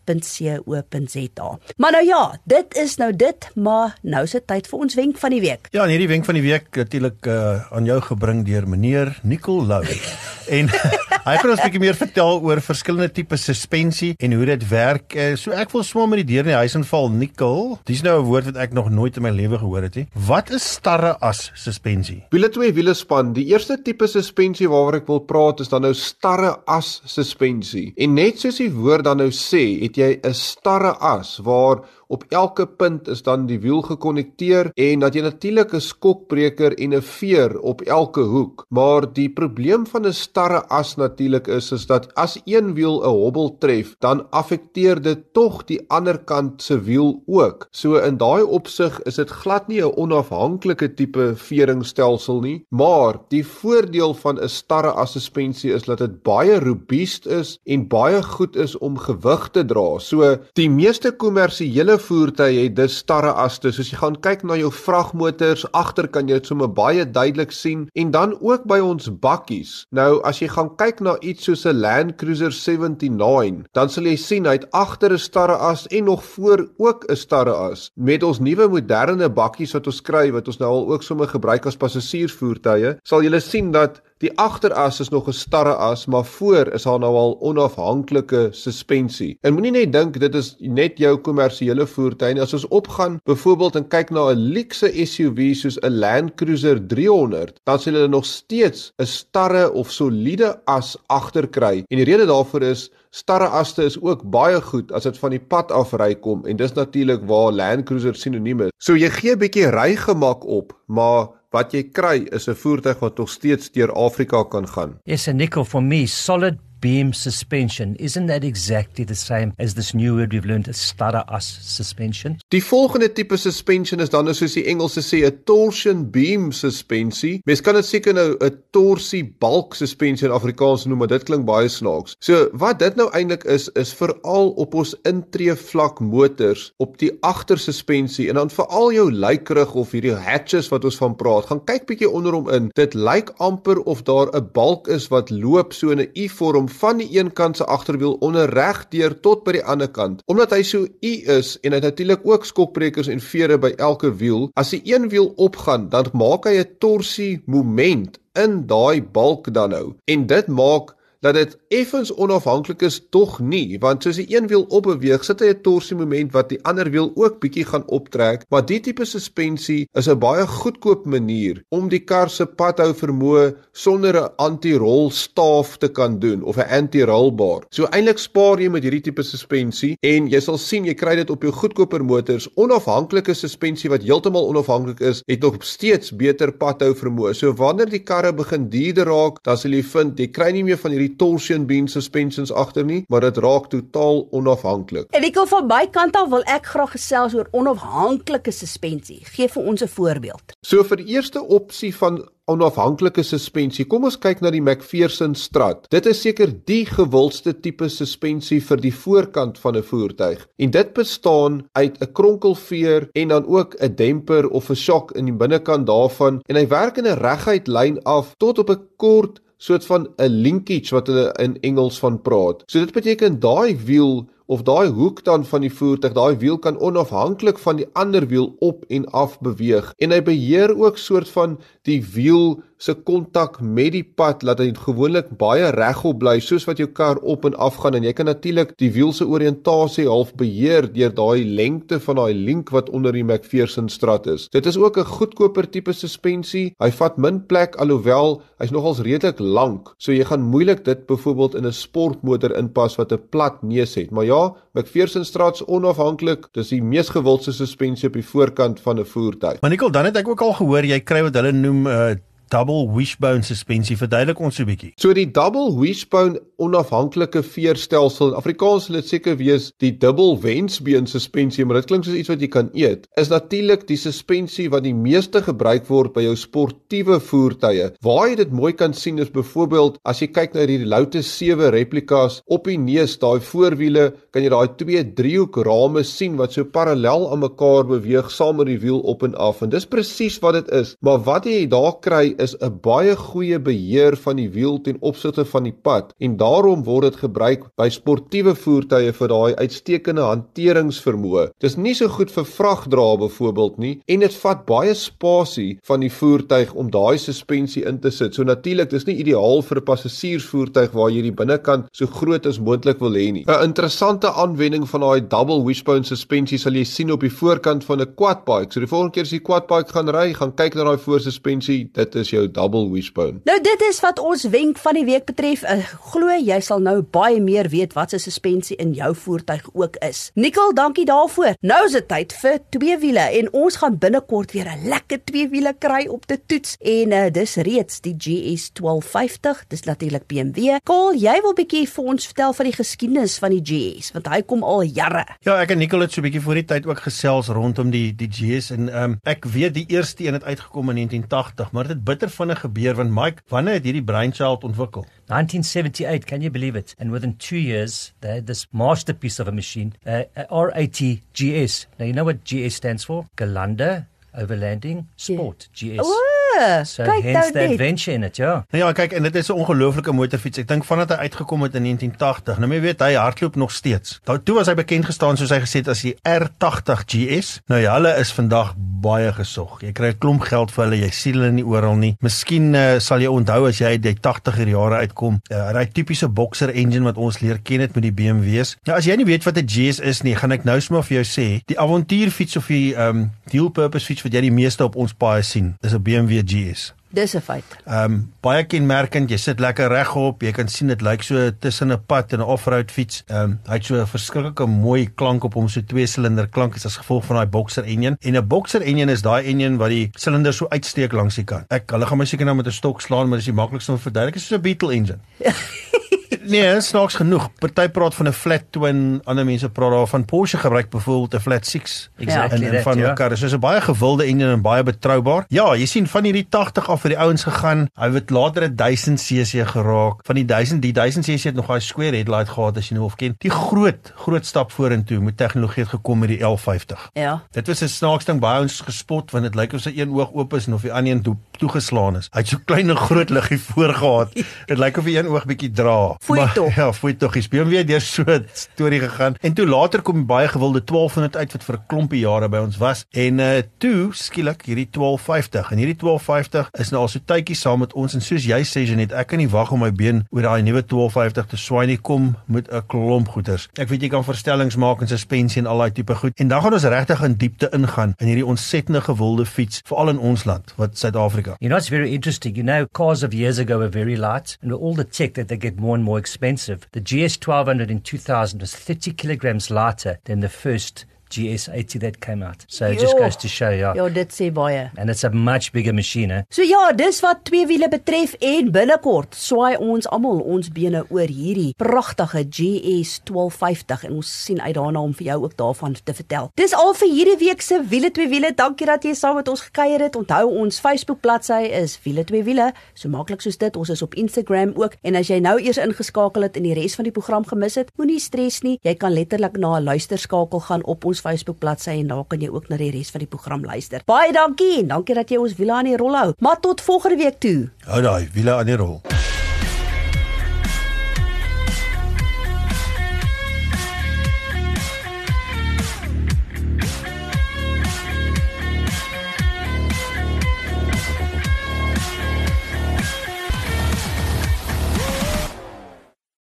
Maar 1.77 1.91
nou 1.97 2.03
ja, 2.05 2.39
dit 2.49 2.77
is 2.77 2.97
nou 3.01 3.11
dit, 3.15 3.49
maar 3.55 3.95
nou 4.01 4.23
is 4.23 4.35
dit 4.35 4.45
tyd 4.47 4.67
vir 4.67 4.85
ons 4.85 4.95
wenk 4.95 5.17
van 5.21 5.35
die 5.35 5.41
week. 5.43 5.69
Ja, 5.71 5.83
en 5.83 5.93
hierdie 5.93 6.09
wenk 6.11 6.25
van 6.25 6.39
die 6.39 6.45
week 6.45 6.69
natuurlik 6.75 7.27
uh, 7.27 7.63
aan 7.73 7.87
jou 7.87 7.99
gebring 8.01 8.43
deur 8.47 8.67
meneer 8.67 9.15
Nicol 9.23 9.65
Lou. 9.67 9.83
en 10.57 10.69
hy 11.27 11.35
gaan 11.39 11.53
ons 11.53 11.61
'n 11.61 11.67
bietjie 11.69 11.79
meer 11.79 11.95
vertel 11.95 12.41
oor 12.43 12.59
verskillende 12.61 13.11
tipe 13.15 13.37
suspensie 13.39 14.13
en 14.19 14.33
hoe 14.35 14.45
dit 14.45 14.67
werk. 14.69 15.15
Uh, 15.15 15.35
so 15.39 15.51
ek 15.55 15.71
wil 15.71 15.83
sommer 15.87 16.17
met 16.17 16.27
die 16.27 16.35
deur 16.35 16.43
in 16.43 16.51
die 16.51 16.59
huis 16.59 16.75
inval, 16.75 17.09
Nicol. 17.09 17.79
Dis 17.87 18.03
nou 18.03 18.19
'n 18.19 18.27
woord 18.27 18.51
wat 18.51 18.57
ek 18.57 18.73
nog 18.73 18.89
nooit 18.89 19.17
in 19.17 19.23
my 19.23 19.31
lewe 19.31 19.57
gehoor 19.57 19.87
het 19.87 19.95
nie. 19.95 20.07
Wat 20.13 20.51
is 20.51 20.63
starre 20.63 21.15
as 21.21 21.51
suspensie? 21.55 22.23
Wiele 22.31 22.49
twee 22.49 22.73
wiele 22.73 22.93
span. 22.93 23.33
Die 23.33 23.45
eerste 23.51 23.77
tipe 23.81 24.07
suspensie 24.07 24.67
waaroor 24.67 24.95
ek 25.01 25.07
wil 25.07 25.19
praat 25.19 25.59
is 25.59 25.69
dan 25.69 25.81
nou 25.81 25.93
starre 25.93 26.59
as 26.67 27.01
suspensie. 27.05 27.93
En 27.97 28.13
net 28.13 28.39
soos 28.39 28.57
die 28.57 28.71
woord 28.71 29.03
dan 29.03 29.17
nou 29.17 29.31
sê, 29.31 29.81
het 29.81 29.92
jy 29.97 30.19
'n 30.23 30.33
starre 30.33 30.93
as 30.99 31.39
waar 31.45 31.77
op 32.07 32.23
elke 32.29 32.67
punt 32.67 33.07
is 33.07 33.23
dan 33.23 33.45
die 33.45 33.59
wiel 33.59 33.81
gekonnekteer 33.81 34.71
en 34.75 34.99
dat 34.99 35.13
jy 35.13 35.21
natuurlik 35.21 35.73
'n 35.73 35.79
skokbreker 35.79 36.77
en 36.77 36.93
'n 36.93 37.01
veer 37.01 37.59
op 37.59 37.81
elke 37.81 38.21
hoek. 38.21 38.65
Maar 38.69 39.13
die 39.13 39.29
probleem 39.29 39.87
van 39.87 40.05
'n 40.05 40.13
starre 40.13 40.67
as 40.67 40.95
natuurlik 40.95 41.47
is 41.47 41.71
is 41.71 41.85
dat 41.85 42.13
as 42.15 42.39
een 42.45 42.73
wiel 42.73 43.01
'n 43.03 43.09
hobbel 43.09 43.57
tref, 43.57 43.95
dan 43.99 44.29
affekteer 44.31 45.01
dit 45.01 45.33
tog 45.33 45.65
die 45.65 45.81
ander 45.87 46.17
kant 46.17 46.61
se 46.61 46.81
wiel 46.81 47.23
ook. 47.25 47.67
So 47.71 47.95
in 47.95 48.17
daai 48.17 48.43
opsig 48.43 49.01
is 49.01 49.15
dit 49.15 49.29
glad 49.29 49.67
nie 49.67 49.81
'n 49.81 49.95
onafhanklike 49.95 50.93
tipe 50.93 51.33
veringstelsel 51.35 52.39
nie, 52.39 52.65
maar 52.69 53.19
die 53.29 53.45
voordeel 53.45 54.13
van 54.13 54.39
'n 54.39 54.49
starre 54.49 54.91
as 54.91 55.11
suspensie 55.11 55.73
is 55.73 55.83
dat 55.83 55.97
dit 55.97 56.23
baie 56.23 56.59
robuust 56.59 57.25
is 57.25 57.57
en 57.65 57.87
baie 57.87 58.23
goed 58.23 58.55
is 58.55 58.77
om 58.77 58.97
gewig 58.97 59.49
te 59.49 59.65
dra. 59.65 59.99
So 59.99 60.37
die 60.53 60.69
meeste 60.69 61.11
kommersiële 61.11 61.92
voertuie 61.99 62.63
het 62.63 62.75
dus 62.75 62.97
starre 62.97 63.31
aste. 63.33 63.71
Soos 63.71 63.91
jy 63.91 63.97
gaan 63.97 64.17
kyk 64.21 64.43
na 64.43 64.57
jou 64.59 64.71
vragmotors, 64.71 65.65
agter 65.71 66.07
kan 66.07 66.27
jy 66.27 66.39
dit 66.39 66.49
sommer 66.49 66.69
baie 66.69 67.05
duidelik 67.05 67.51
sien 67.51 67.87
en 67.93 68.11
dan 68.11 68.35
ook 68.41 68.67
by 68.69 68.79
ons 68.83 69.09
bakkies. 69.23 69.83
Nou 69.91 70.21
as 70.27 70.41
jy 70.41 70.49
gaan 70.53 70.71
kyk 70.79 71.01
na 71.01 71.17
iets 71.21 71.45
soos 71.49 71.65
'n 71.65 71.79
Land 71.79 72.15
Cruiser 72.17 72.51
79, 72.51 73.65
dan 73.73 73.89
sal 73.89 74.03
jy 74.03 74.15
sien 74.15 74.45
hy 74.45 74.53
het 74.59 74.71
agter 74.71 75.13
'n 75.13 75.17
starre 75.17 75.57
as 75.57 75.87
en 75.87 76.05
nog 76.05 76.23
voor 76.23 76.69
ook 76.77 77.05
'n 77.09 77.15
starre 77.15 77.53
as. 77.53 77.91
Met 77.95 78.23
ons 78.23 78.39
nuwe 78.39 78.67
moderne 78.67 79.29
bakkies 79.29 79.73
wat 79.73 79.87
ons 79.87 80.01
kry 80.01 80.31
wat 80.31 80.47
ons 80.47 80.59
nou 80.59 80.69
al 80.69 80.87
ook 80.93 81.03
sommer 81.03 81.27
gebruik 81.27 81.65
as 81.65 81.77
passasiersvoertuie, 81.77 82.97
sal 83.03 83.21
jy 83.21 83.39
sien 83.39 83.71
dat 83.71 84.01
Die 84.23 84.31
agteras 84.39 85.01
is 85.03 85.09
nog 85.11 85.27
'n 85.27 85.35
starre 85.35 85.75
as, 85.75 86.05
maar 86.05 86.25
voor 86.25 86.67
is 86.73 86.83
daar 86.83 86.99
nou 86.99 87.15
al 87.15 87.37
onafhanklike 87.41 88.47
suspensie. 88.51 89.37
En 89.41 89.53
moenie 89.53 89.71
net 89.71 89.91
dink 89.91 90.19
dit 90.19 90.35
is 90.35 90.55
net 90.59 90.97
jou 90.97 91.17
kommersiële 91.17 91.87
voertuie. 91.87 92.41
As 92.41 92.53
ons 92.53 92.67
opgaan 92.67 93.19
byvoorbeeld 93.23 93.75
en 93.75 93.87
kyk 93.87 94.09
na 94.09 94.31
'n 94.31 94.37
luukse 94.37 95.05
SUV 95.05 95.55
soos 95.55 95.77
'n 95.81 95.99
Land 95.99 96.35
Cruiser 96.35 96.87
300, 96.87 97.59
dan 97.63 97.79
sal 97.79 97.93
hulle 97.93 98.07
nog 98.07 98.25
steeds 98.25 98.91
'n 98.97 99.05
starre 99.05 99.71
of 99.71 99.91
soliede 99.91 100.65
as 100.65 100.97
agter 101.07 101.47
kry. 101.47 101.83
En 101.87 101.97
die 101.97 102.05
rede 102.05 102.25
daarvoor 102.25 102.61
is 102.61 102.91
Starre 103.13 103.45
aste 103.45 103.83
is 103.85 103.99
ook 104.01 104.23
baie 104.33 104.57
goed 104.61 104.91
as 104.91 105.03
dit 105.05 105.17
van 105.21 105.29
die 105.29 105.39
pad 105.39 105.71
af 105.71 105.91
ry 106.01 106.15
kom 106.17 106.47
en 106.49 106.57
dis 106.57 106.71
natuurlik 106.73 107.21
waar 107.29 107.51
Land 107.53 107.85
Cruiser 107.85 108.15
sinoniem 108.17 108.63
is. 108.65 108.71
So 108.81 108.95
jy 108.97 109.09
gee 109.13 109.35
'n 109.35 109.39
bietjie 109.39 109.69
rygemak 109.69 110.45
op, 110.45 110.73
maar 110.87 111.29
wat 111.53 111.73
jy 111.73 111.83
kry 111.93 112.25
is 112.33 112.47
'n 112.49 112.57
voertuig 112.57 112.99
wat 112.99 113.17
nog 113.17 113.29
steeds 113.29 113.71
deur 113.71 113.91
Afrika 113.93 114.43
kan 114.43 114.67
gaan. 114.67 114.99
Yes, 115.03 115.27
and 115.27 115.37
Nickel, 115.37 115.65
for 115.65 115.83
me, 115.83 116.05
solid 116.07 116.57
beam 116.83 117.13
suspension, 117.13 117.95
isn't 117.95 118.27
that 118.27 118.43
exactly 118.43 119.05
the 119.05 119.15
same 119.15 119.53
as 119.57 119.75
this 119.75 119.93
new 119.93 120.17
word 120.17 120.33
we've 120.33 120.45
learned, 120.45 120.67
a 120.67 120.73
stutter 120.73 121.23
us 121.29 121.47
suspension? 121.61 122.35
Die 122.51 122.59
volgende 122.61 123.07
tipe 123.07 123.37
suspension 123.39 124.03
is 124.03 124.11
dan 124.11 124.27
soos 124.35 124.57
die 124.57 124.65
Engelse 124.67 124.99
sê 124.99 125.23
'n 125.23 125.37
torsion 125.47 126.03
beam 126.11 126.51
suspensie. 126.51 127.39
Mens 127.45 127.61
kan 127.61 127.75
dit 127.75 127.85
seker 127.85 128.13
nou 128.13 128.35
'n 128.35 128.57
torsie 128.71 129.23
balk 129.39 129.75
suspensie 129.75 130.27
in 130.27 130.33
Afrikaans 130.33 130.85
noem, 130.85 130.97
maar 130.97 131.07
dit 131.07 131.23
klink 131.23 131.45
baie 131.45 131.69
snaaks. 131.69 132.15
So 132.19 132.49
wat 132.51 132.79
dit 132.79 132.95
nou 132.95 133.09
eintlik 133.13 133.45
is 133.45 133.69
is 133.75 133.93
veral 133.93 134.51
op 134.57 134.75
ons 134.75 134.95
intree 135.03 135.55
vlak 135.55 135.99
motors 135.99 136.73
op 136.77 136.97
die 136.97 137.11
agtersuspensie 137.21 138.27
en 138.29 138.35
dan 138.35 138.49
veral 138.49 138.91
jou 138.91 139.11
luikrug 139.11 139.73
of 139.75 139.91
hierdie 139.91 140.15
hatches 140.15 140.69
wat 140.69 140.83
ons 140.83 140.97
van 140.97 141.15
praat. 141.15 141.45
Gaan 141.45 141.63
kyk 141.63 141.87
bietjie 141.87 142.09
onder 142.09 142.33
hom 142.33 142.49
in. 142.49 142.69
Dit 142.75 142.93
lyk 142.93 143.31
amper 143.37 143.79
of 143.79 144.03
daar 144.03 144.27
'n 144.35 144.49
balk 144.51 144.87
is 144.87 145.07
wat 145.07 145.29
loop 145.29 145.73
so 145.73 145.89
in 145.89 145.99
'n 145.99 146.11
U-vorm 146.15 146.67
van 146.73 146.97
die 146.97 147.09
een 147.19 147.33
kant 147.33 147.57
se 147.57 147.65
agterwiel 147.65 148.17
onder 148.25 148.49
reg 148.49 148.85
deur 148.89 149.19
tot 149.19 149.43
by 149.43 149.57
die 149.57 149.63
ander 149.63 149.91
kant. 149.91 150.21
Omdat 150.25 150.55
hy 150.55 150.61
so 150.67 150.83
U 150.83 151.13
is 151.37 151.55
en 151.61 151.75
hy 151.75 151.79
natuurlik 151.83 152.25
ook 152.27 152.45
skokbrekers 152.45 153.07
en 153.07 153.21
vere 153.23 153.57
by 153.57 153.73
elke 153.77 154.11
wiel, 154.15 154.49
as 154.59 154.73
die 154.75 154.81
een 154.85 155.09
wiel 155.09 155.33
opgaan, 155.35 155.89
dan 155.89 156.11
maak 156.13 156.49
hy 156.49 156.57
'n 156.59 156.75
torsie 156.79 157.41
moment 157.45 158.19
in 158.33 158.65
daai 158.67 159.01
balk 159.01 159.53
dan 159.53 159.69
nou. 159.69 159.95
En 160.05 160.27
dit 160.27 160.47
maak 160.47 160.95
dat 161.23 161.33
dit 161.33 161.57
effens 161.79 162.13
onafhanklik 162.13 162.81
is 162.81 162.99
tog 163.09 163.39
nie 163.39 163.79
want 163.85 164.03
soos 164.03 164.19
die 164.21 164.35
een 164.35 164.47
wiel 164.51 164.65
opbeweeg 164.69 165.25
sit 165.25 165.41
hy 165.41 165.51
'n 165.53 165.61
torsie 165.67 165.97
moment 165.97 166.33
wat 166.33 166.49
die 166.49 166.61
ander 166.63 166.89
wiel 166.91 167.11
ook 167.15 167.39
bietjie 167.39 167.65
gaan 167.71 167.87
optrek 167.87 168.45
maar 168.49 168.65
die 168.65 168.79
tipe 168.79 169.05
suspensie 169.05 169.87
is 169.93 170.07
'n 170.07 170.19
baie 170.19 170.47
goedkoop 170.47 171.05
manier 171.05 171.63
om 171.69 171.89
die 171.89 172.03
kar 172.11 172.29
se 172.29 172.45
padhou 172.45 172.93
vermoë 172.93 173.45
sonder 173.71 174.15
'n 174.21 174.29
anti-rol 174.37 175.11
staaf 175.11 175.77
te 175.77 175.87
kan 175.87 176.19
doen 176.19 176.43
of 176.43 176.57
'n 176.57 176.69
anti-rolbaar 176.79 177.61
so 177.69 177.85
eintlik 177.85 178.19
spaar 178.19 178.59
jy 178.59 178.69
met 178.69 178.83
hierdie 178.83 179.01
tipe 179.01 179.23
suspensie 179.23 179.97
en 180.01 180.27
jy 180.31 180.39
sal 180.43 180.57
sien 180.57 180.85
jy 180.85 180.93
kry 180.97 181.15
dit 181.19 181.31
op 181.33 181.43
jou 181.45 181.51
goedkoper 181.51 182.03
motors. 182.05 182.47
Onafhanklike 182.59 183.33
suspensie 183.37 183.91
wat 183.91 184.03
heeltemal 184.05 184.47
onafhanklik 184.51 185.01
is 185.03 185.21
het 185.29 185.43
nog 185.43 185.59
steeds 185.65 186.13
beter 186.19 186.51
padhou 186.59 186.91
vermoë 186.97 187.33
so 187.37 187.53
wanneer 187.59 187.91
die 187.91 188.03
karre 188.03 188.33
begin 188.35 188.69
duurder 188.73 189.09
raak 189.09 189.39
dan 189.47 189.59
sal 189.59 189.75
jy 189.75 189.83
vind 189.93 190.19
jy 190.19 190.29
kry 190.35 190.51
nie 190.55 190.65
meer 190.67 190.79
van 190.81 190.95
hierdie 190.95 191.15
torsion 191.19 191.62
beam 191.65 191.87
suspensions 191.87 192.51
agter 192.51 192.85
nie, 192.85 193.03
maar 193.07 193.21
dit 193.21 193.37
raak 193.37 193.69
totaal 193.69 194.27
onafhanklik. 194.31 195.07
En 195.11 195.23
ek 195.23 195.35
wil 195.35 195.47
van 195.47 195.67
my 195.67 195.87
kant 195.87 196.15
af 196.15 196.29
wil 196.29 196.43
ek 196.45 196.65
graag 196.65 196.91
gesels 196.97 197.33
oor 197.33 197.47
onafhanklike 197.51 198.51
suspensie. 198.51 199.21
Gee 199.35 199.47
vir 199.47 199.63
ons 199.63 199.81
'n 199.83 199.87
voorbeeld. 199.87 200.55
So 200.61 200.83
vir 200.83 200.97
die 200.97 201.15
eerste 201.15 201.41
opsie 201.41 201.95
van 201.95 202.23
onafhanklike 202.51 203.23
suspensie. 203.23 203.85
Kom 203.87 204.03
ons 204.07 204.17
kyk 204.19 204.41
na 204.43 204.51
die 204.51 204.61
McPherson 204.61 205.35
Strat. 205.35 205.85
Dit 205.93 206.07
is 206.09 206.21
seker 206.21 206.51
die 206.67 206.83
gewildste 206.89 207.53
tipe 207.55 207.87
suspensie 207.91 208.59
vir 208.63 208.81
die 208.83 208.91
voorkant 208.91 209.59
van 209.59 209.77
'n 209.77 209.83
voertuig. 209.83 210.47
En 210.57 210.71
dit 210.71 210.93
bestaan 210.93 211.63
uit 211.71 211.97
'n 212.01 212.11
kronkelveer 212.11 213.09
en 213.13 213.27
dan 213.27 213.45
ook 213.45 213.75
'n 213.79 213.95
demper 213.95 214.49
of 214.49 214.69
'n 214.69 214.75
shock 214.75 215.11
in 215.11 215.25
die 215.25 215.33
binnekant 215.33 215.87
daarvan 215.87 216.41
en 216.47 216.55
hy 216.55 216.67
werk 216.67 216.97
in 216.97 217.07
'n 217.07 217.19
reguit 217.19 217.67
lyn 217.67 218.03
af 218.03 218.35
tot 218.37 218.59
op 218.59 218.69
'n 218.69 218.87
kort 218.97 219.39
soort 219.63 219.85
van 219.85 220.07
'n 220.17 220.35
linkage 220.45 220.93
wat 220.95 221.07
hulle 221.07 221.31
in 221.41 221.57
Engels 221.61 221.99
van 221.99 222.21
praat. 222.21 222.63
So 222.65 222.79
dit 222.79 222.91
beteken 222.91 223.39
daai 223.39 223.77
wiel 223.85 224.27
of 224.45 224.63
daai 224.63 224.89
hoek 224.89 225.23
dan 225.23 225.45
van 225.45 225.61
die 225.61 225.71
voertuig, 225.73 226.13
daai 226.13 226.35
wiel 226.37 226.57
kan 226.57 226.79
onafhanklik 226.79 227.59
van 227.59 227.79
die 227.79 227.87
ander 227.93 228.27
wiel 228.27 228.55
op 228.59 228.85
en 228.89 229.05
af 229.11 229.39
beweeg 229.39 229.93
en 229.97 230.11
hy 230.11 230.21
beheer 230.21 230.75
ook 230.75 230.97
soort 230.97 231.29
van 231.29 231.57
die 231.87 232.01
wiel 232.13 232.61
se 232.83 232.93
kontak 233.07 233.61
met 233.61 233.93
die 233.95 234.03
pad 234.03 234.41
laat 234.43 234.59
hy 234.59 234.73
gewoonlik 234.75 235.29
baie 235.39 235.69
regop 235.75 236.17
bly 236.19 236.35
soos 236.43 236.65
wat 236.67 236.81
jou 236.81 236.89
kar 236.91 237.21
op 237.33 237.45
en 237.47 237.55
af 237.63 237.77
gaan 237.79 237.95
en 237.95 238.03
jy 238.03 238.11
kan 238.17 238.27
natuurlik 238.27 238.73
die 238.81 238.89
wiel 238.95 239.13
se 239.15 239.27
oriëntasie 239.29 240.03
half 240.09 240.33
beheer 240.39 240.89
deur 240.91 241.13
daai 241.15 241.45
lengte 241.59 242.01
van 242.03 242.19
daai 242.19 242.33
link 242.35 242.73
wat 242.75 242.91
onder 242.91 243.15
die 243.15 243.23
McPherson 243.23 243.87
straat 243.89 244.27
is. 244.27 244.49
Dit 244.51 244.67
is 244.67 244.77
ook 244.77 244.97
'n 244.97 245.07
goedkoper 245.15 245.69
tipe 245.69 245.93
suspensie. 245.93 246.73
Hy 246.79 246.91
vat 246.91 247.17
min 247.17 247.39
plek 247.47 247.75
alhoewel 247.75 248.41
hy's 248.59 248.71
nogals 248.71 248.99
redelik 248.99 249.39
lank. 249.39 249.93
So 249.97 250.11
jy 250.11 250.25
gaan 250.25 250.41
moeilik 250.41 250.83
dit 250.83 251.07
byvoorbeeld 251.07 251.55
in 251.55 251.65
'n 251.65 251.71
sportmotor 251.71 252.57
inpas 252.57 252.97
wat 252.97 253.13
'n 253.13 253.21
plat 253.29 253.63
neus 253.63 253.95
het. 253.95 254.11
Maar 254.11 254.25
ja, 254.25 254.32
McPherson 254.73 255.25
straat's 255.25 255.63
onafhanklik. 255.65 256.47
Dis 256.57 256.73
die 256.73 256.81
mees 256.81 257.09
gewildste 257.13 257.53
suspensie 257.55 258.09
op 258.09 258.17
die 258.17 258.25
voorkant 258.25 258.81
van 258.83 258.99
'n 258.99 259.05
voertuig. 259.05 259.61
Maar 259.61 259.69
Nicole, 259.69 259.91
dan 259.91 260.05
het 260.05 260.17
ek 260.17 260.27
ook 260.27 260.41
al 260.41 260.53
gehoor 260.53 260.85
jy 260.85 260.99
kry 260.99 261.21
wat 261.21 261.35
hulle 261.35 261.51
noem 261.51 261.87
'n 261.87 261.87
uh, 261.87 262.15
double 262.53 262.85
wishbone 262.93 263.41
suspensie. 263.41 263.97
Verduidelik 263.97 264.39
ons 264.39 264.55
so 264.55 264.63
'n 264.63 264.69
bietjie. 264.69 264.93
So 265.01 265.13
die 265.13 265.25
double 265.25 265.73
wishbone 265.73 266.39
onafhanklike 266.61 267.41
veerstelsel 267.43 268.31
in 268.31 268.37
Afrikaans 268.37 268.85
sal 268.87 268.99
dit 268.99 269.07
seker 269.09 269.37
wees 269.39 269.71
die 269.81 269.91
dubbel 269.91 270.37
wensbeen 270.43 271.07
suspensie, 271.09 271.65
maar 271.65 271.81
dit 271.81 271.89
klink 271.89 272.05
soos 272.05 272.15
iets 272.19 272.29
wat 272.29 272.41
jy 272.41 272.49
kan 272.53 272.69
eet. 272.77 273.07
Is 273.17 273.29
natuurlik 273.29 273.87
die 273.87 273.97
suspensie 273.97 274.69
wat 274.69 274.83
die 274.83 274.93
meeste 274.93 275.41
gebruik 275.41 275.89
word 275.89 276.13
by 276.13 276.21
jou 276.27 276.35
sportiewe 276.35 277.19
voertuie. 277.19 277.89
Waar 278.05 278.29
jy 278.29 278.35
dit 278.35 278.51
mooi 278.51 278.73
kan 278.73 278.93
sien 278.93 279.19
is 279.19 279.33
byvoorbeeld 279.33 279.97
as 280.05 280.21
jy 280.21 280.27
kyk 280.27 280.53
na 280.53 280.65
hierdie 280.65 280.85
Lotus 280.85 281.31
7 281.39 281.71
replikas 281.73 282.41
op 282.47 282.69
die 282.69 282.77
neus, 282.77 283.17
daai 283.17 283.39
voorwiele, 283.41 284.11
kan 284.31 284.43
jy 284.43 284.49
daai 284.53 284.77
twee 284.77 285.03
driehoekrame 285.17 286.03
sien 286.03 286.37
wat 286.37 286.53
so 286.53 286.63
parallel 286.65 287.31
aan 287.31 287.43
mekaar 287.43 287.83
beweeg 287.89 288.29
saam 288.31 288.57
met 288.57 288.69
die 288.69 288.79
wiel 288.79 289.01
op 289.09 289.23
en 289.23 289.33
af 289.35 289.63
en 289.63 289.73
dis 289.73 289.89
presies 289.89 290.39
wat 290.43 290.59
dit 290.59 290.71
is. 290.83 290.95
Maar 291.01 291.23
wat 291.25 291.49
jy 291.49 291.65
daar 291.71 291.97
kry 292.03 292.35
is 292.43 292.55
'n 292.61 292.79
baie 292.83 293.15
goeie 293.15 293.59
beheer 293.59 294.15
van 294.25 294.35
die 294.37 294.49
wiel 294.49 294.79
ten 294.81 294.97
opsigte 295.01 295.45
van 295.45 295.63
die 295.63 295.75
pad 295.87 296.13
en 296.19 296.37
daarom 296.37 296.83
word 296.83 297.03
dit 297.03 297.15
gebruik 297.23 297.63
by 297.77 297.89
sportiewe 297.89 298.55
voertuie 298.55 299.13
vir 299.19 299.27
daai 299.27 299.55
uitstekende 299.55 300.21
hanteringsvermoë. 300.21 301.49
Dis 301.59 301.77
nie 301.77 301.93
so 301.93 302.07
goed 302.07 302.31
vir 302.31 302.45
vragdra 302.45 303.07
byvoorbeeld 303.17 303.77
nie 303.77 303.93
en 304.07 304.19
dit 304.19 304.33
vat 304.43 304.65
baie 304.65 304.93
spasie 304.93 305.79
van 305.87 305.99
die 305.99 306.11
voertuig 306.11 306.73
om 306.73 306.91
daai 306.91 307.17
suspensie 307.17 307.85
in 307.85 307.99
te 307.99 308.11
sit. 308.11 308.35
So 308.35 308.43
natuurlik, 308.43 308.89
dis 308.89 309.07
nie 309.07 309.17
ideaal 309.23 309.61
vir 309.61 309.77
'n 309.77 309.85
passasiersvoertuig 309.85 310.91
waar 310.93 311.11
jy 311.11 311.21
die 311.21 311.31
binnekant 311.31 311.87
so 311.93 312.05
groot 312.05 312.45
as 312.45 312.59
moontlik 312.59 312.99
wil 312.99 313.13
hê 313.13 313.31
nie. 313.31 313.45
'n 313.47 313.63
Interessante 313.63 314.27
aanwending 314.27 314.87
van 314.89 315.01
daai 315.01 315.21
double 315.21 315.63
wishbone 315.63 316.03
suspensie 316.03 316.57
sal 316.57 316.73
jy 316.73 316.83
sien 316.83 317.11
op 317.11 317.21
die 317.21 317.29
voorkant 317.29 317.83
van 317.83 318.01
'n 318.01 318.13
quad 318.15 318.45
bike. 318.45 318.73
So 318.73 318.79
die 318.79 318.87
volgende 318.87 319.13
keer 319.13 319.23
as 319.23 319.31
jy 319.31 319.39
quad 319.39 319.67
bike 319.67 319.91
gaan 319.91 320.09
ry, 320.09 320.33
gaan 320.33 320.53
kyk 320.55 320.75
na 320.75 320.83
daai 320.83 320.97
voorsuspensie. 320.97 321.89
Dit 321.93 322.15
is 322.15 322.32
jou 322.33 322.45
double 322.51 322.89
wishbone. 322.91 323.41
Nou 323.47 323.57
dit 323.63 323.85
is 323.89 323.99
wat 324.03 324.19
ons 324.19 324.45
wenk 324.53 324.79
van 324.81 324.97
die 324.97 325.05
week 325.07 325.25
betref. 325.29 325.63
Uh, 325.63 325.79
glo 326.11 326.33
jy 326.33 326.59
sal 326.65 326.81
nou 326.83 326.99
baie 327.01 327.39
meer 327.43 327.69
weet 327.71 327.95
wat 327.97 328.13
se 328.13 328.19
suspensie 328.21 328.77
in 328.81 328.93
jou 328.97 329.11
voertuig 329.15 329.65
ook 329.73 329.99
is. 330.05 330.25
Nikkel, 330.35 330.73
dankie 330.77 331.05
daarvoor. 331.09 331.57
Nou 331.61 331.79
is 331.87 331.97
dit 331.97 332.07
tyd 332.09 332.35
vir 332.41 332.59
twee 332.75 332.97
wiele 333.01 333.25
en 333.39 333.51
ons 333.53 333.77
gaan 333.81 333.97
binnekort 333.97 334.53
weer 334.55 334.69
'n 334.73 334.89
lekker 334.89 335.23
twee 335.23 335.49
wiele 335.49 335.73
kry 335.79 336.07
op 336.07 336.25
te 336.25 336.39
toets 336.45 336.75
en 336.79 337.11
uh, 337.11 337.29
dis 337.31 337.55
reeds 337.55 338.01
die 338.01 338.15
GS 338.17 338.71
1250. 338.73 339.65
Dis 339.67 339.83
natuurlik 339.83 340.27
BMW. 340.27 340.77
Kol, 340.83 341.13
jy 341.13 341.35
wil 341.41 341.53
bietjie 341.53 341.87
vir 341.87 342.03
ons 342.03 342.25
vertel 342.25 342.53
van 342.53 342.65
die 342.65 342.75
geskiedenis 342.75 343.37
van 343.37 343.51
die 343.51 343.63
GS 343.63 344.11
want 344.13 344.27
hy 344.27 344.41
kom 344.41 344.63
al 344.63 344.83
jare. 344.83 345.25
Ja, 345.45 345.59
ek 345.61 345.73
en 345.75 345.77
Nicole 345.77 346.03
het 346.07 346.11
so 346.11 346.21
'n 346.21 346.27
bietjie 346.27 346.41
voor 346.41 346.55
die 346.55 346.65
tyd 346.65 346.85
ook 346.85 346.99
gesels 346.99 347.47
rondom 347.47 347.91
die 347.91 348.15
die 348.15 348.29
GS 348.29 348.71
en 348.71 348.89
um, 348.89 349.17
ek 349.23 349.45
weet 349.45 349.73
die 349.73 349.85
eerste 349.87 350.25
een 350.25 350.33
het 350.33 350.43
uitgekom 350.43 350.89
in 350.89 350.95
1980, 350.95 351.71
maar 351.71 351.87
dit 351.87 351.95
het 351.95 352.03
bitter 352.23 352.35
vinnig 352.37 352.59
gebeur 352.63 352.95
want 352.95 353.11
Mike, 353.11 353.41
wanneer 353.51 353.73
het 353.73 353.83
hierdie 353.87 354.03
brainchild 354.03 354.63
ontwikkel? 354.63 355.03
1978, 355.27 356.23
can 356.25 356.41
you 356.41 356.51
believe 356.51 356.77
it? 356.77 356.95
And 356.99 357.11
within 357.11 357.35
two 357.37 357.57
years, 357.57 358.13
they 358.21 358.35
had 358.35 358.47
this 358.47 358.65
masterpiece 358.71 359.41
of 359.41 359.47
a 359.47 359.51
machine, 359.51 359.93
uh, 360.05 360.23
a 360.35 360.45
R80 360.47 361.19
GS. 361.33 361.87
Now, 361.99 362.05
you 362.05 362.13
know 362.13 362.23
what 362.23 362.45
GS 362.45 362.75
stands 362.75 363.03
for? 363.03 363.25
Galanda, 363.35 364.07
Overlanding, 364.33 365.07
Sport, 365.17 365.67
GS. 365.73 365.99
O, 365.99 366.42
So 366.85 367.03
kyk 367.03 367.23
hence 367.23 367.51
the 367.51 367.59
nou 367.59 367.67
net. 367.67 367.71
adventure 367.71 368.13
in 368.13 368.23
it, 368.23 368.37
ja. 368.37 368.53
Nou 368.71 368.83
ja, 368.83 368.91
kyk 368.91 369.13
en 369.17 369.23
dit 369.23 369.35
is 369.35 369.49
'n 369.49 369.57
ongelooflike 369.57 370.11
motorfiets. 370.11 370.57
Ek 370.57 370.67
dink 370.67 370.85
vandat 370.85 371.09
hy 371.09 371.15
uitgekom 371.15 371.61
het 371.61 371.75
in 371.75 371.83
1980. 371.83 372.59
Nou 372.59 372.71
jy 372.73 372.81
weet 372.81 372.99
hy 372.99 373.13
hardloop 373.13 373.55
nog 373.55 373.71
steeds. 373.71 374.19
Nou 374.25 374.39
toe 374.43 374.55
was 374.55 374.67
hy 374.67 374.73
bekend 374.73 375.05
gestaan 375.05 375.37
soos 375.37 375.49
hy 375.49 375.59
gesê 375.59 375.81
het 375.81 375.87
as 375.87 376.01
die 376.01 376.15
R80 376.23 377.03
GS. 377.05 377.61
Nou 377.67 377.81
ja, 377.81 377.93
hulle 377.93 378.15
is 378.19 378.31
vandag 378.31 378.73
baie 378.77 379.31
gesog. 379.33 379.81
Jy 379.81 379.91
kry 379.91 380.07
'n 380.13 380.17
klomp 380.17 380.41
geld 380.41 380.71
vir 380.71 380.83
hulle. 380.83 380.99
Jy 381.03 381.09
sien 381.11 381.33
hulle 381.33 381.51
nie 381.51 381.65
oral 381.65 381.95
nie. 381.95 382.15
Miskien 382.21 382.73
uh, 382.75 382.99
sal 382.99 383.19
jy 383.19 383.27
onthou 383.27 383.67
as 383.67 383.79
jy 383.79 383.85
uit 383.97 384.01
die 384.01 384.15
80er 384.15 384.67
jare 384.67 384.95
uitkom, 385.03 385.41
uh, 385.51 385.73
daai 385.73 385.87
tipiese 385.91 386.27
boxer 386.27 386.69
engine 386.69 387.03
wat 387.03 387.17
ons 387.17 387.39
leer 387.41 387.59
ken 387.63 387.79
het 387.79 387.95
met 387.95 388.03
die 388.03 388.11
BMW's. 388.11 388.77
Nou 388.85 388.97
as 388.97 389.05
jy 389.05 389.15
nie 389.15 389.25
weet 389.25 389.43
wat 389.43 389.57
'n 389.57 389.67
GS 389.67 389.99
is 389.99 390.21
nie, 390.23 390.35
gaan 390.35 390.51
ek 390.51 390.63
nou 390.63 390.79
sommer 390.79 391.03
vir 391.03 391.23
jou 391.23 391.25
sê, 391.25 391.61
die 391.65 391.79
avontuurfiets 391.79 392.57
of 392.57 392.67
die 392.67 392.95
um 392.95 393.31
dual 393.51 393.69
purpose 393.69 394.05
fiets 394.05 394.23
wat 394.23 394.33
jy 394.33 394.41
die 394.41 394.51
meeste 394.51 394.83
op 394.83 394.95
ons 394.95 395.13
paaie 395.13 395.43
sien, 395.43 395.75
is 395.81 395.93
'n 395.93 396.01
BMW 396.01 396.42
GS. 396.43 396.93
Dis 397.13 397.35
'n 397.35 397.41
feit. 397.41 397.63
Ehm 397.85 398.11
um, 398.11 398.33
baie 398.41 398.63
kenmerkend, 398.65 399.29
jy 399.29 399.37
sit 399.37 399.59
lekker 399.59 399.91
regop, 399.93 400.41
jy 400.41 400.51
kan 400.51 400.67
sien 400.67 400.87
dit 400.89 401.01
lyk 401.01 401.21
so 401.23 401.51
tussen 401.59 401.91
'n 401.91 402.01
pad 402.07 402.33
en 402.33 402.39
'n 402.39 402.49
off-road 402.55 402.91
fiets. 402.91 403.23
Ehm 403.27 403.43
um, 403.43 403.59
hy 403.67 403.73
het 403.73 403.85
so 403.85 403.95
'n 404.01 404.07
verskriklike 404.07 404.65
mooi 404.65 405.05
klank 405.15 405.43
op 405.43 405.53
hom, 405.53 405.69
so 405.69 405.81
twee 405.81 406.07
silinder 406.07 406.47
klank 406.47 406.75
is 406.75 406.85
as 406.85 406.97
gevolg 406.97 407.25
van 407.25 407.35
daai 407.35 407.45
boxer 407.45 407.83
engine. 407.83 408.17
En 408.21 408.35
'n 408.35 408.47
boxer 408.47 408.81
engine 408.81 409.11
is 409.11 409.21
daai 409.21 409.45
engine 409.45 409.77
wat 409.77 409.89
die 409.89 410.09
silinders 410.15 410.57
so 410.57 410.65
uitsteek 410.69 411.11
langs 411.11 411.35
die 411.35 411.43
kant. 411.43 411.65
Ek 411.69 411.91
hulle 411.91 412.05
gaan 412.05 412.17
my 412.17 412.25
seker 412.25 412.45
nou 412.45 412.55
met 412.55 412.67
'n 412.67 412.71
stok 412.71 413.01
slaan, 413.01 413.29
maar 413.29 413.37
dis 413.37 413.45
die 413.45 413.53
maklikste 413.53 413.91
om 413.91 413.97
te 413.97 414.03
verduidelik. 414.03 414.35
Is 414.35 414.47
so 414.47 414.55
'n 414.55 414.61
Beetle 414.61 414.93
engine. 414.93 415.19
Nee, 416.41 416.81
snaaks 416.81 417.15
genoeg. 417.15 417.49
Party 417.59 417.87
praat 417.89 418.15
van 418.15 418.27
'n 418.27 418.31
flat 418.33 418.63
twin, 418.69 419.21
ander 419.23 419.45
mense 419.45 419.69
praat 419.69 419.91
daarvan 419.91 420.25
Porsche 420.25 420.57
gebruik 420.57 420.89
byvoorbeeld 420.89 421.33
'n 421.33 421.39
flat 421.39 421.65
6 421.65 422.09
Exactly 422.17 422.57
in, 422.57 422.63
in 422.63 422.71
that, 422.71 422.81
van 422.81 422.97
ja. 422.97 423.07
mekaar. 423.07 423.37
So 423.37 423.45
is 423.45 423.53
'n 423.53 423.59
baie 423.59 423.81
gewilde 423.81 424.23
engine 424.23 424.51
en 424.51 424.61
baie 424.61 424.83
betroubaar. 424.83 425.45
Ja, 425.47 425.75
jy 425.75 425.85
sien 425.85 426.07
van 426.07 426.23
hierdie 426.23 426.45
80 426.49 426.89
af 426.89 427.01
vir 427.01 427.09
die 427.09 427.19
ouens 427.19 427.43
gegaan. 427.43 427.89
Hy 427.93 428.11
het 428.13 428.29
later 428.29 428.63
'n 428.63 428.75
1000 428.75 429.19
cc 429.19 429.67
geraak. 429.67 430.25
Van 430.25 430.35
die 430.35 430.45
1000, 430.45 430.81
die 430.81 430.91
1000 430.91 431.25
cc 431.25 431.43
het 431.43 431.55
nog 431.55 431.67
daai 431.67 431.79
square 431.79 432.15
headlight 432.15 432.49
gehad 432.49 432.77
as 432.77 432.89
jy 432.89 432.95
nou 432.95 433.05
of 433.05 433.15
ken. 433.15 433.35
Die 433.37 433.51
groot, 433.51 434.13
groot 434.15 434.45
stap 434.45 434.71
vorentoe 434.71 435.19
met 435.19 435.37
tegnologie 435.37 435.83
het 435.83 435.91
gekom 435.91 436.19
met 436.19 436.29
die 436.29 436.39
L50. 436.39 437.09
Ja. 437.13 437.43
Dit 437.51 437.67
was 437.67 437.81
'n 437.81 437.87
snaaks 437.87 438.25
ding 438.25 438.39
baie 438.39 438.61
ons 438.61 438.81
gespot 438.81 439.31
want 439.31 439.43
dit 439.43 439.55
lyk 439.55 439.73
of 439.73 439.81
sy 439.81 439.93
een 439.95 440.09
oog 440.09 440.31
oop 440.33 440.53
is 440.53 440.67
en 440.67 440.73
of 440.73 440.81
die 440.81 440.93
ander 440.93 441.11
een 441.11 441.21
toe, 441.21 441.35
toegeslaan 441.57 442.17
is. 442.17 442.27
Hy 442.31 442.39
het 442.39 442.47
so 442.47 442.57
klein 442.65 442.89
en 442.89 442.97
groot 442.97 443.29
liggie 443.29 443.59
voor 443.69 443.93
gehad. 443.93 444.33
Dit 444.65 444.77
lyk 444.83 444.97
of 444.97 445.03
die 445.03 445.17
een 445.17 445.27
oog 445.27 445.45
bietjie 445.45 445.71
dra. 445.71 446.15
Maar- 446.27 446.53
tog. 446.53 446.75
Ja, 446.75 446.93
foei 446.93 447.17
tog. 447.17 447.33
Die 447.33 447.41
speel 447.41 447.65
weer 447.65 447.85
deur 447.85 448.01
so 448.01 448.23
'n 448.27 448.45
storie 448.53 448.99
gegaan. 448.99 449.35
En 449.41 449.53
toe 449.53 449.65
later 449.67 450.01
kom 450.01 450.15
die 450.15 450.25
baie 450.25 450.47
gewilde 450.47 450.83
1200 450.83 451.35
uit 451.35 451.51
wat 451.51 451.63
vir 451.63 451.75
'n 451.75 451.83
klompie 451.87 452.19
jare 452.19 452.49
by 452.49 452.57
ons 452.57 452.77
was. 452.77 453.05
En 453.11 453.39
uh 453.39 453.61
toe 453.77 454.09
skielik 454.11 454.65
hierdie 454.65 454.87
1250. 454.89 455.71
En 455.71 455.77
hierdie 455.77 455.95
1250 455.95 456.69
is 456.79 456.89
nou 456.89 457.01
al 457.01 457.07
so 457.07 457.19
tydjie 457.25 457.55
saam 457.55 457.79
met 457.79 457.93
ons 457.93 458.13
en 458.13 458.21
soos 458.21 458.45
jy 458.45 458.61
sê 458.63 458.85
Janet, 458.87 459.11
ek 459.11 459.27
kan 459.27 459.37
nie 459.39 459.49
wag 459.49 459.71
om 459.71 459.79
my 459.79 459.91
been 459.91 460.25
oor 460.31 460.41
daai 460.41 460.61
nuwe 460.61 460.81
1250 460.85 461.45
te 461.47 461.57
swaai 461.57 461.87
nie 461.87 461.97
kom 461.97 462.35
met 462.47 462.67
'n 462.71 462.81
klomp 462.87 463.27
goeters. 463.27 463.67
Ek 463.77 463.89
weet 463.89 464.01
jy 464.01 464.09
kan 464.09 464.23
verstellings 464.23 464.75
maak 464.75 465.01
en 465.01 465.07
suspensie 465.07 465.61
en 465.61 465.67
al 465.67 465.77
daai 465.77 465.91
tipe 465.91 466.15
goed. 466.15 466.31
En 466.39 466.47
dan 466.47 466.61
gaan 466.61 466.73
ons 466.73 466.83
regtig 466.83 467.21
in 467.23 467.33
diepte 467.33 467.69
ingaan 467.73 468.13
in 468.17 468.27
hierdie 468.27 468.45
ontsettende 468.45 469.01
gewilde 469.01 469.45
fiets, 469.45 469.81
veral 469.85 470.09
in 470.09 470.19
ons 470.19 470.43
land, 470.43 470.73
wat 470.77 470.97
Suid-Afrika. 470.97 471.55
You 471.59 471.69
know, 471.69 471.77
it's 471.77 471.89
very 471.89 472.13
interesting. 472.13 472.55
You 472.55 472.63
know, 472.65 472.85
cars 472.91 473.23
of 473.23 473.33
years 473.33 473.57
ago 473.59 473.77
were 473.77 473.89
very 473.89 474.15
light, 474.15 474.57
and 474.61 474.71
with 474.71 474.81
all 474.81 474.95
the 474.95 475.07
tech 475.07 475.33
that 475.33 475.47
they 475.47 475.57
get 475.57 475.79
more 475.79 475.95
and 475.95 476.03
more 476.03 476.12
expensive. 476.17 476.87
The 476.91 477.01
GS 477.01 477.37
1200 477.37 477.91
in 477.91 478.01
2000 478.01 478.61
was 478.61 478.75
30 478.75 479.13
kilograms 479.13 479.69
lighter 479.69 480.19
than 480.25 480.39
the 480.39 480.49
first 480.49 481.05
GS 481.33 481.67
80 481.69 481.99
that 481.99 482.19
came 482.21 482.45
out. 482.45 482.63
So 482.67 482.85
it 482.85 482.99
just 482.99 483.17
Jo. 483.17 483.23
goes 483.23 483.35
to 483.37 483.47
show, 483.47 483.69
yeah. 483.71 483.95
Ja, 483.95 484.07
dit 484.09 484.31
sê 484.33 484.51
baie. 484.53 484.91
And 484.97 485.09
it's 485.09 485.23
a 485.23 485.29
much 485.29 485.71
bigger 485.73 485.93
machine, 485.93 486.31
eh? 486.31 486.41
So 486.49 486.61
ja, 486.61 486.91
dis 486.91 487.21
wat 487.21 487.43
twee 487.49 487.65
wiele 487.67 487.89
betref 487.89 488.35
en 488.39 488.71
binnekort 488.71 489.35
swaai 489.35 489.77
ons 489.77 490.07
almal 490.07 490.39
ons 490.39 490.69
bene 490.69 491.03
oor 491.09 491.27
hierdie 491.27 491.73
pragtige 491.77 492.43
GS 492.49 493.19
1250 493.23 494.03
en 494.07 494.15
ons 494.19 494.31
sien 494.45 494.61
uit 494.61 494.75
daarna 494.75 495.01
om 495.01 495.13
vir 495.13 495.25
jou 495.31 495.39
ook 495.43 495.57
daarvan 495.57 495.95
te 496.03 496.13
vertel. 496.13 496.49
Dis 496.59 496.73
al 496.73 496.93
vir 496.93 497.09
hierdie 497.09 497.37
week 497.47 497.61
se 497.61 497.81
wiele 497.89 498.11
twee 498.11 498.27
wiele. 498.31 498.53
Dankie 498.55 498.85
dat 498.89 499.03
jy 499.03 499.13
saam 499.17 499.35
met 499.35 499.47
ons 499.47 499.61
gekuier 499.61 500.01
het. 500.07 500.15
Onthou 500.15 500.45
ons 500.63 500.79
Facebook 500.79 501.21
bladsy 501.21 501.63
is 501.81 501.97
wiele 502.03 502.23
twee 502.23 502.43
wiele. 502.43 502.71
So 502.93 503.09
maklik 503.09 503.41
soos 503.41 503.57
dit. 503.57 503.75
Ons 503.75 503.89
is 503.89 504.01
op 504.01 504.15
Instagram 504.15 504.73
ook 504.75 504.95
en 505.01 505.15
as 505.15 505.27
jy 505.31 505.39
nou 505.43 505.57
eers 505.61 505.77
ingeskakel 505.81 506.41
het 506.47 506.57
en 506.57 506.63
die 506.63 506.73
res 506.77 506.95
van 506.95 507.07
die 507.09 507.11
program 507.15 507.45
gemis 507.45 507.75
het, 507.79 507.91
moenie 507.97 508.19
stres 508.19 508.61
nie. 508.63 508.77
Jy 508.83 508.95
kan 508.95 509.13
letterlik 509.13 509.57
na 509.57 509.77
'n 509.79 509.83
luisterskakel 509.83 510.59
gaan 510.59 510.83
op 510.83 511.05
ons 511.05 511.21
Facebook 511.23 511.61
bladsy 511.63 511.95
en 512.01 512.11
daar 512.11 512.25
kan 512.27 512.43
jy 512.43 512.51
ook 512.51 512.69
na 512.71 512.79
die 512.81 512.91
res 512.93 513.11
van 513.13 513.23
die 513.23 513.31
program 513.31 513.63
luister. 513.65 514.03
Baie 514.09 514.33
dankie 514.35 514.81
en 514.83 514.91
dankie 514.91 515.15
dat 515.15 515.31
jy 515.31 515.39
ons 515.41 515.55
wiele 515.59 515.77
aan 515.79 515.91
die 515.91 515.99
rol 515.99 516.19
hou. 516.19 516.31
Maar 516.43 516.59
tot 516.63 516.83
volgende 516.83 517.23
week 517.23 517.39
toe. 517.43 517.69
Hou 517.87 518.01
daai 518.03 518.27
wiele 518.35 518.59
aan 518.59 518.69
die 518.69 518.79
rol. 518.79 518.99